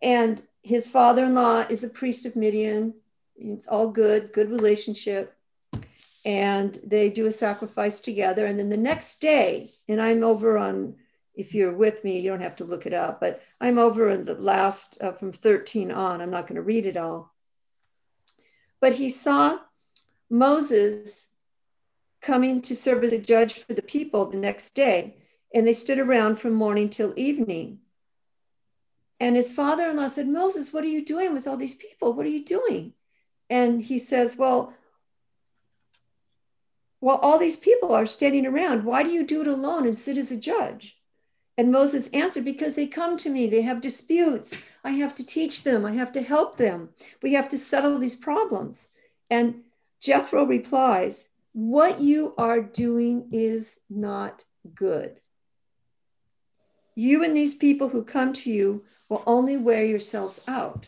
And 0.00 0.42
his 0.62 0.86
father-in-law 0.86 1.66
is 1.70 1.82
a 1.82 1.88
priest 1.88 2.24
of 2.24 2.36
Midian. 2.36 2.94
It's 3.36 3.66
all 3.66 3.88
good, 3.88 4.32
good 4.32 4.48
relationship. 4.48 5.36
And 6.24 6.78
they 6.84 7.08
do 7.10 7.26
a 7.26 7.32
sacrifice 7.32 8.00
together. 8.00 8.46
And 8.46 8.58
then 8.58 8.68
the 8.68 8.76
next 8.76 9.20
day, 9.20 9.70
and 9.88 10.00
I'm 10.00 10.22
over 10.22 10.58
on, 10.58 10.96
if 11.34 11.54
you're 11.54 11.72
with 11.72 12.04
me, 12.04 12.20
you 12.20 12.30
don't 12.30 12.42
have 12.42 12.56
to 12.56 12.64
look 12.64 12.86
it 12.86 12.92
up, 12.92 13.20
but 13.20 13.42
I'm 13.60 13.78
over 13.78 14.10
in 14.10 14.24
the 14.24 14.34
last 14.34 14.98
uh, 15.00 15.12
from 15.12 15.32
13 15.32 15.90
on. 15.90 16.20
I'm 16.20 16.30
not 16.30 16.46
going 16.46 16.56
to 16.56 16.62
read 16.62 16.86
it 16.86 16.96
all. 16.96 17.34
But 18.80 18.94
he 18.94 19.10
saw 19.10 19.58
Moses 20.28 21.28
coming 22.20 22.60
to 22.62 22.76
serve 22.76 23.04
as 23.04 23.12
a 23.12 23.20
judge 23.20 23.54
for 23.54 23.74
the 23.74 23.82
people 23.82 24.26
the 24.26 24.38
next 24.38 24.70
day, 24.70 25.16
and 25.54 25.66
they 25.66 25.72
stood 25.72 25.98
around 25.98 26.36
from 26.36 26.52
morning 26.52 26.88
till 26.88 27.14
evening. 27.16 27.78
And 29.18 29.36
his 29.36 29.52
father 29.52 29.88
in 29.88 29.96
law 29.96 30.08
said, 30.08 30.28
Moses, 30.28 30.72
what 30.72 30.84
are 30.84 30.88
you 30.88 31.04
doing 31.04 31.34
with 31.34 31.46
all 31.46 31.56
these 31.56 31.74
people? 31.74 32.12
What 32.12 32.26
are 32.26 32.30
you 32.30 32.44
doing? 32.44 32.94
And 33.48 33.82
he 33.82 33.98
says, 33.98 34.36
Well, 34.36 34.72
well, 37.02 37.16
all 37.16 37.38
these 37.38 37.56
people 37.56 37.94
are 37.94 38.06
standing 38.06 38.46
around. 38.46 38.84
Why 38.84 39.02
do 39.02 39.10
you 39.10 39.24
do 39.24 39.40
it 39.40 39.46
alone 39.46 39.86
and 39.86 39.96
sit 39.96 40.18
as 40.18 40.30
a 40.30 40.36
judge? 40.36 40.99
And 41.60 41.70
Moses 41.70 42.08
answered, 42.14 42.46
Because 42.46 42.74
they 42.74 42.86
come 42.86 43.18
to 43.18 43.28
me, 43.28 43.46
they 43.46 43.60
have 43.60 43.82
disputes. 43.82 44.56
I 44.82 44.92
have 44.92 45.14
to 45.16 45.26
teach 45.26 45.62
them, 45.62 45.84
I 45.84 45.92
have 45.92 46.10
to 46.12 46.22
help 46.22 46.56
them. 46.56 46.88
We 47.22 47.34
have 47.34 47.50
to 47.50 47.58
settle 47.58 47.98
these 47.98 48.16
problems. 48.16 48.88
And 49.30 49.56
Jethro 50.00 50.46
replies, 50.46 51.28
what 51.52 52.00
you 52.00 52.32
are 52.38 52.62
doing 52.62 53.28
is 53.30 53.78
not 53.90 54.42
good. 54.74 55.20
You 56.94 57.24
and 57.24 57.36
these 57.36 57.54
people 57.54 57.90
who 57.90 58.04
come 58.04 58.32
to 58.32 58.50
you 58.50 58.84
will 59.10 59.22
only 59.26 59.58
wear 59.58 59.84
yourselves 59.84 60.40
out. 60.48 60.86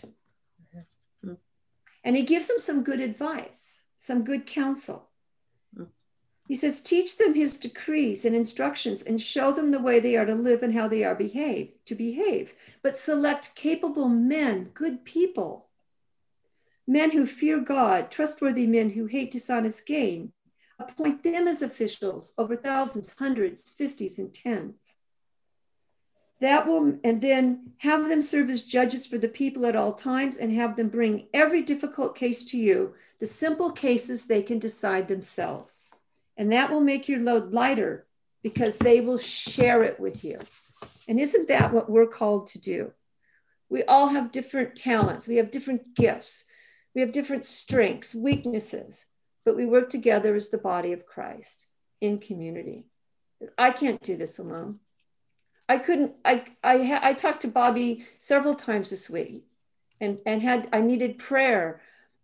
Mm-hmm. 0.75 1.35
And 2.03 2.17
he 2.17 2.23
gives 2.23 2.49
them 2.49 2.59
some 2.59 2.83
good 2.83 3.03
advice, 3.03 3.83
some 3.99 4.25
good 4.25 4.47
counsel. 4.47 5.11
He 6.49 6.57
says, 6.57 6.83
teach 6.83 7.19
them 7.19 7.35
his 7.35 7.57
decrees 7.57 8.25
and 8.25 8.35
instructions 8.35 9.03
and 9.03 9.23
show 9.23 9.53
them 9.53 9.71
the 9.71 9.81
way 9.81 10.01
they 10.01 10.17
are 10.17 10.27
to 10.27 10.35
live 10.35 10.63
and 10.63 10.75
how 10.75 10.89
they 10.89 11.05
are 11.05 11.15
behave, 11.15 11.73
to 11.87 11.95
behave. 11.95 12.55
But 12.83 12.97
select 12.97 13.55
capable 13.55 14.09
men, 14.09 14.71
good 14.75 15.05
people, 15.05 15.69
men 16.87 17.11
who 17.13 17.27
fear 17.27 17.61
God, 17.61 18.11
trustworthy 18.11 18.67
men 18.67 18.91
who 18.91 19.07
hate 19.07 19.31
dishonest 19.31 19.87
gain. 19.87 20.33
Appoint 20.79 21.23
them 21.23 21.47
as 21.47 21.63
officials 21.63 22.33
over 22.37 22.57
thousands, 22.57 23.15
hundreds, 23.19 23.71
fifties, 23.71 24.19
and 24.19 24.35
tens. 24.35 24.75
That 26.41 26.67
will, 26.67 26.99
and 27.05 27.21
then 27.21 27.73
have 27.79 28.09
them 28.09 28.21
serve 28.21 28.51
as 28.51 28.65
judges 28.65 29.07
for 29.07 29.17
the 29.17 29.29
people 29.29 29.65
at 29.65 29.77
all 29.77 29.93
times 29.93 30.37
and 30.37 30.53
have 30.55 30.75
them 30.75 30.89
bring 30.89 31.29
every 31.33 31.63
difficult 31.63 32.17
case 32.17 32.45
to 32.47 32.59
you. 32.59 32.95
The 33.21 33.29
simple 33.29 33.71
cases 33.71 34.27
they 34.27 34.43
can 34.43 34.59
decide 34.59 35.07
themselves. 35.07 35.89
And 36.37 36.53
that 36.53 36.71
will 36.71 36.81
make 36.81 37.09
your 37.09 37.21
load 37.21 37.53
lighter 37.53 38.07
because 38.43 38.79
they 38.79 39.01
will 39.01 39.19
share 39.19 39.83
it 39.83 40.01
with 40.01 40.25
you. 40.25 40.39
And 41.09 41.21
isn't 41.21 41.49
that 41.49 41.73
what 41.73 41.91
we're 41.91 42.07
called 42.07 42.49
to 42.49 42.59
do? 42.59 42.93
We 43.69 43.85
all 43.85 44.09
have 44.09 44.33
different 44.33 44.77
talents, 44.77 45.27
we 45.27 45.37
have 45.37 45.51
different 45.51 45.95
gifts, 45.95 46.45
we 46.95 47.01
have 47.01 47.13
different 47.13 47.45
strengths, 47.45 48.15
weaknesses, 48.15 49.07
but 49.45 49.57
we 49.57 49.65
work 49.65 49.89
together 49.89 50.35
as 50.35 50.51
the 50.51 50.59
body 50.59 50.93
of 50.93 51.07
Christ 51.07 51.69
in 52.01 52.19
community. 52.19 52.87
I 53.57 53.71
can't 53.71 54.03
do 54.03 54.17
this 54.17 54.39
alone. 54.39 54.81
I 55.69 55.79
couldn't, 55.79 56.15
I, 56.25 56.45
I, 56.63 57.01
I 57.03 57.13
talked 57.15 57.43
to 57.43 57.49
Bobby 57.49 58.05
several 58.19 58.55
times 58.55 58.91
this 58.91 59.09
week 59.09 59.45
and, 60.01 60.19
and 60.27 60.43
had, 60.43 60.69
I 60.73 60.81
needed 60.81 61.19
prayer. 61.19 61.81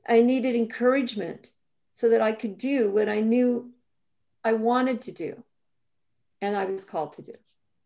I 0.06 0.20
needed 0.20 0.54
encouragement 0.54 1.52
so 1.94 2.10
that 2.10 2.20
I 2.20 2.32
could 2.32 2.58
do 2.58 2.90
what 2.90 3.08
I 3.08 3.20
knew 3.20 3.72
I 4.44 4.52
wanted 4.54 5.02
to 5.02 5.12
do 5.12 5.42
and 6.40 6.56
I 6.56 6.64
was 6.64 6.84
called 6.84 7.14
to 7.14 7.22
do. 7.22 7.34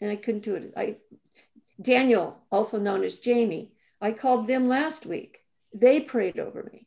And 0.00 0.10
I 0.10 0.16
couldn't 0.16 0.42
do 0.42 0.56
it. 0.56 0.72
I 0.76 0.96
Daniel, 1.80 2.38
also 2.50 2.78
known 2.78 3.02
as 3.02 3.16
Jamie, 3.16 3.72
I 4.00 4.12
called 4.12 4.46
them 4.46 4.68
last 4.68 5.06
week. 5.06 5.44
They 5.72 6.00
prayed 6.00 6.38
over 6.38 6.68
me. 6.72 6.86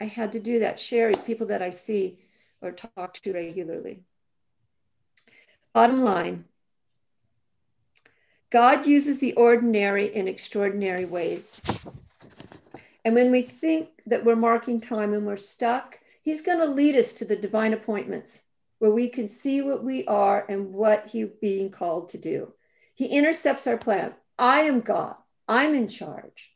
I 0.00 0.04
had 0.04 0.32
to 0.32 0.40
do 0.40 0.60
that, 0.60 0.78
share 0.78 1.10
people 1.12 1.48
that 1.48 1.62
I 1.62 1.70
see 1.70 2.18
or 2.62 2.72
talk 2.72 3.14
to 3.14 3.32
regularly. 3.32 4.04
Bottom 5.72 6.02
line 6.02 6.44
God 8.50 8.86
uses 8.86 9.18
the 9.18 9.34
ordinary 9.34 10.06
in 10.06 10.26
extraordinary 10.26 11.04
ways. 11.04 11.84
And 13.04 13.14
when 13.14 13.30
we 13.30 13.42
think 13.42 13.90
that 14.06 14.24
we're 14.24 14.36
marking 14.36 14.80
time 14.80 15.12
and 15.12 15.26
we're 15.26 15.36
stuck, 15.36 15.98
He's 16.22 16.42
going 16.42 16.58
to 16.58 16.66
lead 16.66 16.94
us 16.94 17.12
to 17.14 17.24
the 17.24 17.36
divine 17.36 17.72
appointments 17.72 18.42
where 18.78 18.90
we 18.90 19.08
can 19.08 19.28
see 19.28 19.60
what 19.62 19.82
we 19.82 20.06
are 20.06 20.44
and 20.48 20.72
what 20.72 21.08
he's 21.08 21.28
being 21.40 21.70
called 21.70 22.10
to 22.10 22.18
do. 22.18 22.52
He 22.94 23.06
intercepts 23.06 23.66
our 23.66 23.76
plan. 23.76 24.14
I 24.38 24.62
am 24.62 24.80
God. 24.80 25.16
I'm 25.48 25.74
in 25.74 25.88
charge. 25.88 26.50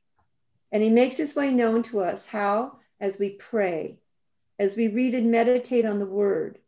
And 0.71 0.83
he 0.83 0.91
makes 0.91 1.17
his 1.17 1.35
way 1.35 1.51
known 1.51 1.83
to 1.85 2.01
us. 2.01 2.27
How? 2.27 2.79
As 3.01 3.19
we 3.19 3.31
pray, 3.31 3.99
as 4.59 4.77
we 4.77 4.87
read 4.87 5.15
and 5.15 5.31
meditate 5.31 5.85
on 5.85 5.99
the 5.99 6.07
word, 6.07 6.59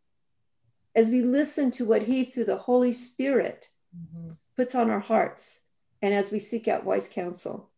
as 0.95 1.11
we 1.11 1.23
listen 1.23 1.71
to 1.73 1.85
what 1.85 2.03
he, 2.03 2.25
through 2.25 2.45
the 2.45 2.57
Holy 2.57 2.93
Spirit, 2.93 3.69
mm-hmm. 3.97 4.31
puts 4.57 4.75
on 4.75 4.91
our 4.91 5.01
hearts, 5.01 5.63
and 6.03 6.13
as 6.13 6.31
we 6.31 6.39
seek 6.39 6.67
out 6.69 6.85
wise 6.85 7.09
counsel. 7.09 7.71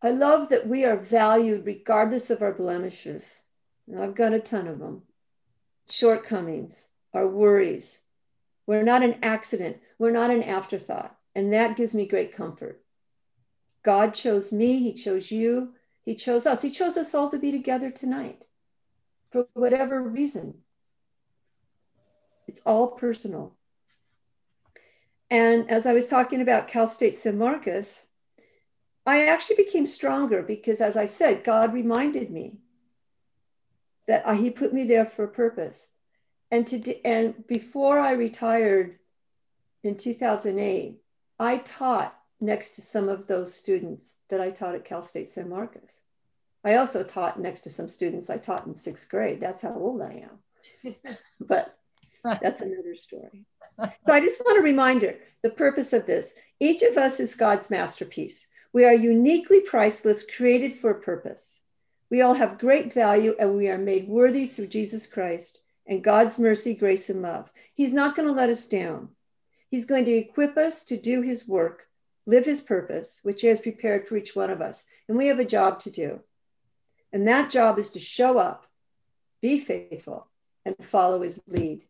I 0.00 0.10
love 0.10 0.48
that 0.50 0.68
we 0.68 0.84
are 0.84 0.96
valued 0.96 1.66
regardless 1.66 2.30
of 2.30 2.42
our 2.42 2.52
blemishes. 2.52 3.42
I've 3.96 4.14
got 4.14 4.34
a 4.34 4.40
ton 4.40 4.66
of 4.66 4.78
them. 4.78 5.02
Shortcomings, 5.90 6.88
our 7.14 7.26
worries. 7.26 7.98
We're 8.66 8.82
not 8.82 9.02
an 9.02 9.18
accident. 9.22 9.78
We're 9.98 10.10
not 10.10 10.30
an 10.30 10.42
afterthought. 10.42 11.16
And 11.34 11.52
that 11.52 11.76
gives 11.76 11.94
me 11.94 12.06
great 12.06 12.34
comfort. 12.34 12.82
God 13.82 14.12
chose 14.12 14.52
me. 14.52 14.80
He 14.80 14.92
chose 14.92 15.30
you. 15.30 15.74
He 16.04 16.14
chose 16.14 16.46
us. 16.46 16.62
He 16.62 16.70
chose 16.70 16.96
us 16.96 17.14
all 17.14 17.30
to 17.30 17.38
be 17.38 17.50
together 17.50 17.90
tonight 17.90 18.46
for 19.30 19.46
whatever 19.54 20.02
reason. 20.02 20.58
It's 22.46 22.60
all 22.66 22.88
personal. 22.88 23.54
And 25.30 25.70
as 25.70 25.86
I 25.86 25.92
was 25.92 26.08
talking 26.08 26.40
about 26.40 26.68
Cal 26.68 26.88
State 26.88 27.16
San 27.16 27.38
Marcos, 27.38 28.04
I 29.06 29.26
actually 29.26 29.56
became 29.56 29.86
stronger 29.86 30.42
because, 30.42 30.80
as 30.80 30.96
I 30.96 31.06
said, 31.06 31.44
God 31.44 31.72
reminded 31.72 32.30
me 32.30 32.58
that 34.08 34.26
uh, 34.26 34.32
he 34.32 34.50
put 34.50 34.72
me 34.72 34.84
there 34.84 35.04
for 35.04 35.24
a 35.24 35.28
purpose. 35.28 35.86
And 36.50 36.66
to 36.68 37.06
and 37.06 37.46
before 37.46 37.98
I 37.98 38.12
retired 38.12 38.98
in 39.84 39.96
2008, 39.96 41.00
I 41.38 41.58
taught 41.58 42.18
next 42.40 42.70
to 42.76 42.82
some 42.82 43.08
of 43.08 43.26
those 43.26 43.54
students 43.54 44.14
that 44.30 44.40
I 44.40 44.50
taught 44.50 44.74
at 44.74 44.84
Cal 44.84 45.02
State 45.02 45.28
San 45.28 45.50
Marcos. 45.50 46.00
I 46.64 46.76
also 46.76 47.04
taught 47.04 47.38
next 47.38 47.60
to 47.60 47.70
some 47.70 47.88
students 47.88 48.30
I 48.30 48.38
taught 48.38 48.66
in 48.66 48.74
sixth 48.74 49.08
grade. 49.08 49.40
That's 49.40 49.60
how 49.60 49.74
old 49.74 50.02
I 50.02 50.24
am. 50.84 50.94
but 51.40 51.78
that's 52.24 52.62
another 52.62 52.94
story. 52.94 53.44
So 53.78 54.12
I 54.12 54.20
just 54.20 54.40
want 54.40 54.58
a 54.58 54.62
reminder 54.62 55.16
the 55.42 55.50
purpose 55.50 55.92
of 55.92 56.06
this 56.06 56.34
each 56.60 56.82
of 56.82 56.96
us 56.96 57.20
is 57.20 57.34
God's 57.34 57.70
masterpiece. 57.70 58.48
We 58.72 58.84
are 58.84 58.94
uniquely 58.94 59.60
priceless, 59.60 60.28
created 60.28 60.74
for 60.74 60.90
a 60.90 61.00
purpose. 61.00 61.60
We 62.10 62.22
all 62.22 62.34
have 62.34 62.58
great 62.58 62.92
value 62.92 63.34
and 63.38 63.56
we 63.56 63.68
are 63.68 63.78
made 63.78 64.08
worthy 64.08 64.46
through 64.46 64.68
Jesus 64.68 65.06
Christ 65.06 65.58
and 65.86 66.02
God's 66.04 66.38
mercy, 66.38 66.74
grace, 66.74 67.10
and 67.10 67.22
love. 67.22 67.50
He's 67.74 67.92
not 67.92 68.16
going 68.16 68.28
to 68.28 68.34
let 68.34 68.50
us 68.50 68.66
down. 68.66 69.10
He's 69.70 69.86
going 69.86 70.06
to 70.06 70.12
equip 70.12 70.56
us 70.56 70.84
to 70.86 70.96
do 70.96 71.20
his 71.20 71.46
work, 71.46 71.86
live 72.26 72.46
his 72.46 72.62
purpose, 72.62 73.20
which 73.22 73.42
he 73.42 73.48
has 73.48 73.60
prepared 73.60 74.06
for 74.06 74.16
each 74.16 74.34
one 74.34 74.50
of 74.50 74.62
us. 74.62 74.84
And 75.08 75.18
we 75.18 75.26
have 75.26 75.38
a 75.38 75.44
job 75.44 75.80
to 75.80 75.90
do. 75.90 76.20
And 77.12 77.28
that 77.28 77.50
job 77.50 77.78
is 77.78 77.90
to 77.90 78.00
show 78.00 78.38
up, 78.38 78.66
be 79.40 79.58
faithful, 79.58 80.28
and 80.64 80.76
follow 80.80 81.22
his 81.22 81.42
lead. 81.46 81.84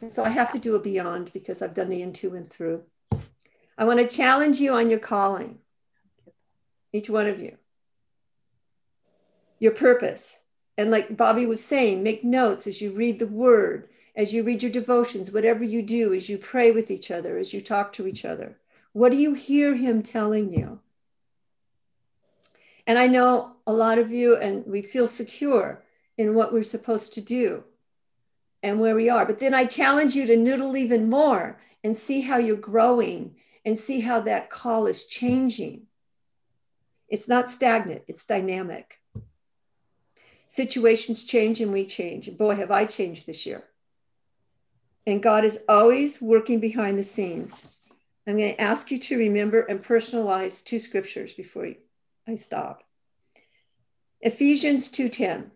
And 0.00 0.12
so 0.12 0.24
I 0.24 0.28
have 0.28 0.52
to 0.52 0.58
do 0.58 0.74
a 0.74 0.80
beyond 0.80 1.32
because 1.32 1.62
I've 1.62 1.74
done 1.74 1.88
the 1.88 2.02
into 2.02 2.34
and 2.34 2.48
through. 2.48 2.82
I 3.76 3.84
want 3.84 4.00
to 4.00 4.16
challenge 4.16 4.58
you 4.58 4.74
on 4.74 4.90
your 4.90 4.98
calling, 4.98 5.58
each 6.92 7.08
one 7.08 7.26
of 7.26 7.40
you 7.40 7.57
your 9.58 9.72
purpose. 9.72 10.40
And 10.76 10.90
like 10.90 11.16
Bobby 11.16 11.46
was 11.46 11.64
saying, 11.64 12.02
make 12.02 12.22
notes 12.22 12.66
as 12.66 12.80
you 12.80 12.92
read 12.92 13.18
the 13.18 13.26
word, 13.26 13.88
as 14.14 14.32
you 14.32 14.42
read 14.42 14.62
your 14.62 14.72
devotions, 14.72 15.32
whatever 15.32 15.64
you 15.64 15.82
do, 15.82 16.14
as 16.14 16.28
you 16.28 16.38
pray 16.38 16.70
with 16.70 16.90
each 16.90 17.10
other, 17.10 17.36
as 17.36 17.52
you 17.52 17.60
talk 17.60 17.92
to 17.94 18.06
each 18.06 18.24
other. 18.24 18.58
What 18.92 19.10
do 19.10 19.18
you 19.18 19.34
hear 19.34 19.74
him 19.74 20.02
telling 20.02 20.52
you? 20.52 20.80
And 22.86 22.98
I 22.98 23.06
know 23.06 23.56
a 23.66 23.72
lot 23.72 23.98
of 23.98 24.10
you, 24.10 24.36
and 24.36 24.64
we 24.66 24.80
feel 24.82 25.08
secure 25.08 25.84
in 26.16 26.34
what 26.34 26.52
we're 26.52 26.62
supposed 26.62 27.14
to 27.14 27.20
do 27.20 27.64
and 28.62 28.80
where 28.80 28.94
we 28.94 29.08
are. 29.08 29.26
But 29.26 29.40
then 29.40 29.54
I 29.54 29.66
challenge 29.66 30.14
you 30.14 30.26
to 30.26 30.36
noodle 30.36 30.76
even 30.76 31.10
more 31.10 31.60
and 31.84 31.96
see 31.96 32.22
how 32.22 32.38
you're 32.38 32.56
growing 32.56 33.36
and 33.64 33.78
see 33.78 34.00
how 34.00 34.20
that 34.20 34.48
call 34.48 34.86
is 34.86 35.04
changing. 35.04 35.82
It's 37.08 37.28
not 37.28 37.50
stagnant, 37.50 38.02
it's 38.08 38.24
dynamic 38.24 38.97
situations 40.48 41.24
change 41.24 41.60
and 41.60 41.72
we 41.72 41.86
change. 41.86 42.36
Boy, 42.36 42.54
have 42.54 42.70
I 42.70 42.84
changed 42.84 43.26
this 43.26 43.46
year. 43.46 43.64
And 45.06 45.22
God 45.22 45.44
is 45.44 45.64
always 45.68 46.20
working 46.20 46.60
behind 46.60 46.98
the 46.98 47.04
scenes. 47.04 47.62
I'm 48.26 48.36
going 48.36 48.54
to 48.54 48.60
ask 48.60 48.90
you 48.90 48.98
to 48.98 49.18
remember 49.18 49.60
and 49.60 49.82
personalize 49.82 50.62
two 50.62 50.78
scriptures 50.78 51.32
before 51.32 51.72
I 52.26 52.34
stop. 52.34 52.84
Ephesians 54.20 54.90
2:10. 54.92 55.50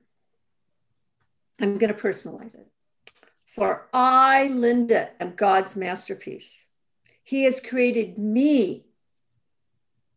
I'm 1.61 1.79
going 1.79 1.95
to 1.95 2.01
personalize 2.01 2.55
it. 2.55 2.66
For 3.45 3.89
I, 3.93 4.47
Linda, 4.47 5.11
am 5.21 5.35
God's 5.35 5.77
masterpiece. 5.77 6.64
He 7.23 7.45
has 7.45 7.61
created 7.61 8.16
me 8.19 8.87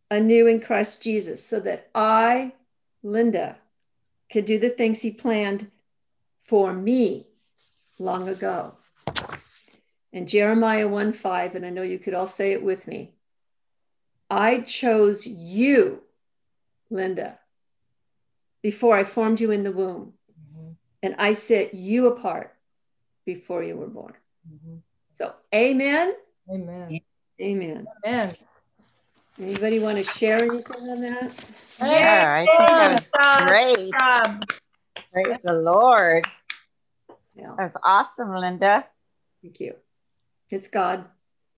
anew 0.10 0.48
in 0.48 0.62
Christ 0.62 1.04
Jesus 1.04 1.44
so 1.44 1.60
that 1.60 1.90
I, 1.94 2.54
Linda, 3.04 3.58
could 4.36 4.44
do 4.44 4.60
the 4.60 4.70
things 4.70 5.00
he 5.00 5.12
planned 5.12 5.72
for 6.36 6.74
me 6.74 7.26
long 7.98 8.28
ago. 8.28 8.74
And 10.12 10.28
Jeremiah 10.28 10.90
1 10.90 11.14
5, 11.14 11.56
and 11.56 11.66
I 11.66 11.70
know 11.70 11.84
you 11.84 12.00
could 12.00 12.14
all 12.14 12.28
say 12.28 12.52
it 12.52 12.62
with 12.62 12.86
me. 12.86 13.14
I 14.30 14.60
chose 14.60 15.26
you, 15.26 16.02
Linda, 16.90 17.40
before 18.62 18.98
I 18.98 19.06
formed 19.06 19.40
you 19.40 19.52
in 19.52 19.64
the 19.64 19.72
womb. 19.72 20.16
Mm-hmm. 20.30 20.72
And 21.02 21.16
I 21.18 21.32
set 21.32 21.74
you 21.74 22.08
apart 22.08 22.54
before 23.26 23.64
you 23.64 23.78
were 23.78 23.88
born. 23.88 24.16
Mm-hmm. 24.54 24.76
So, 25.18 25.34
amen. 25.54 26.14
Amen. 26.52 27.00
Amen. 27.42 27.88
Amen. 28.06 28.36
Anybody 29.40 29.80
want 29.80 29.98
to 29.98 30.04
share 30.04 30.38
anything 30.38 30.90
on 30.90 31.02
that? 31.02 31.46
Yeah, 31.82 32.48
I 32.48 32.48
think 32.80 33.48
great. 33.48 33.92
Job. 34.00 34.46
Praise 35.12 35.38
the 35.44 35.54
Lord. 35.54 36.26
Yeah. 37.36 37.54
That's 37.58 37.76
awesome, 37.84 38.34
Linda. 38.34 38.88
Thank 39.42 39.60
you. 39.60 39.76
It's 40.50 40.68
God. 40.68 41.06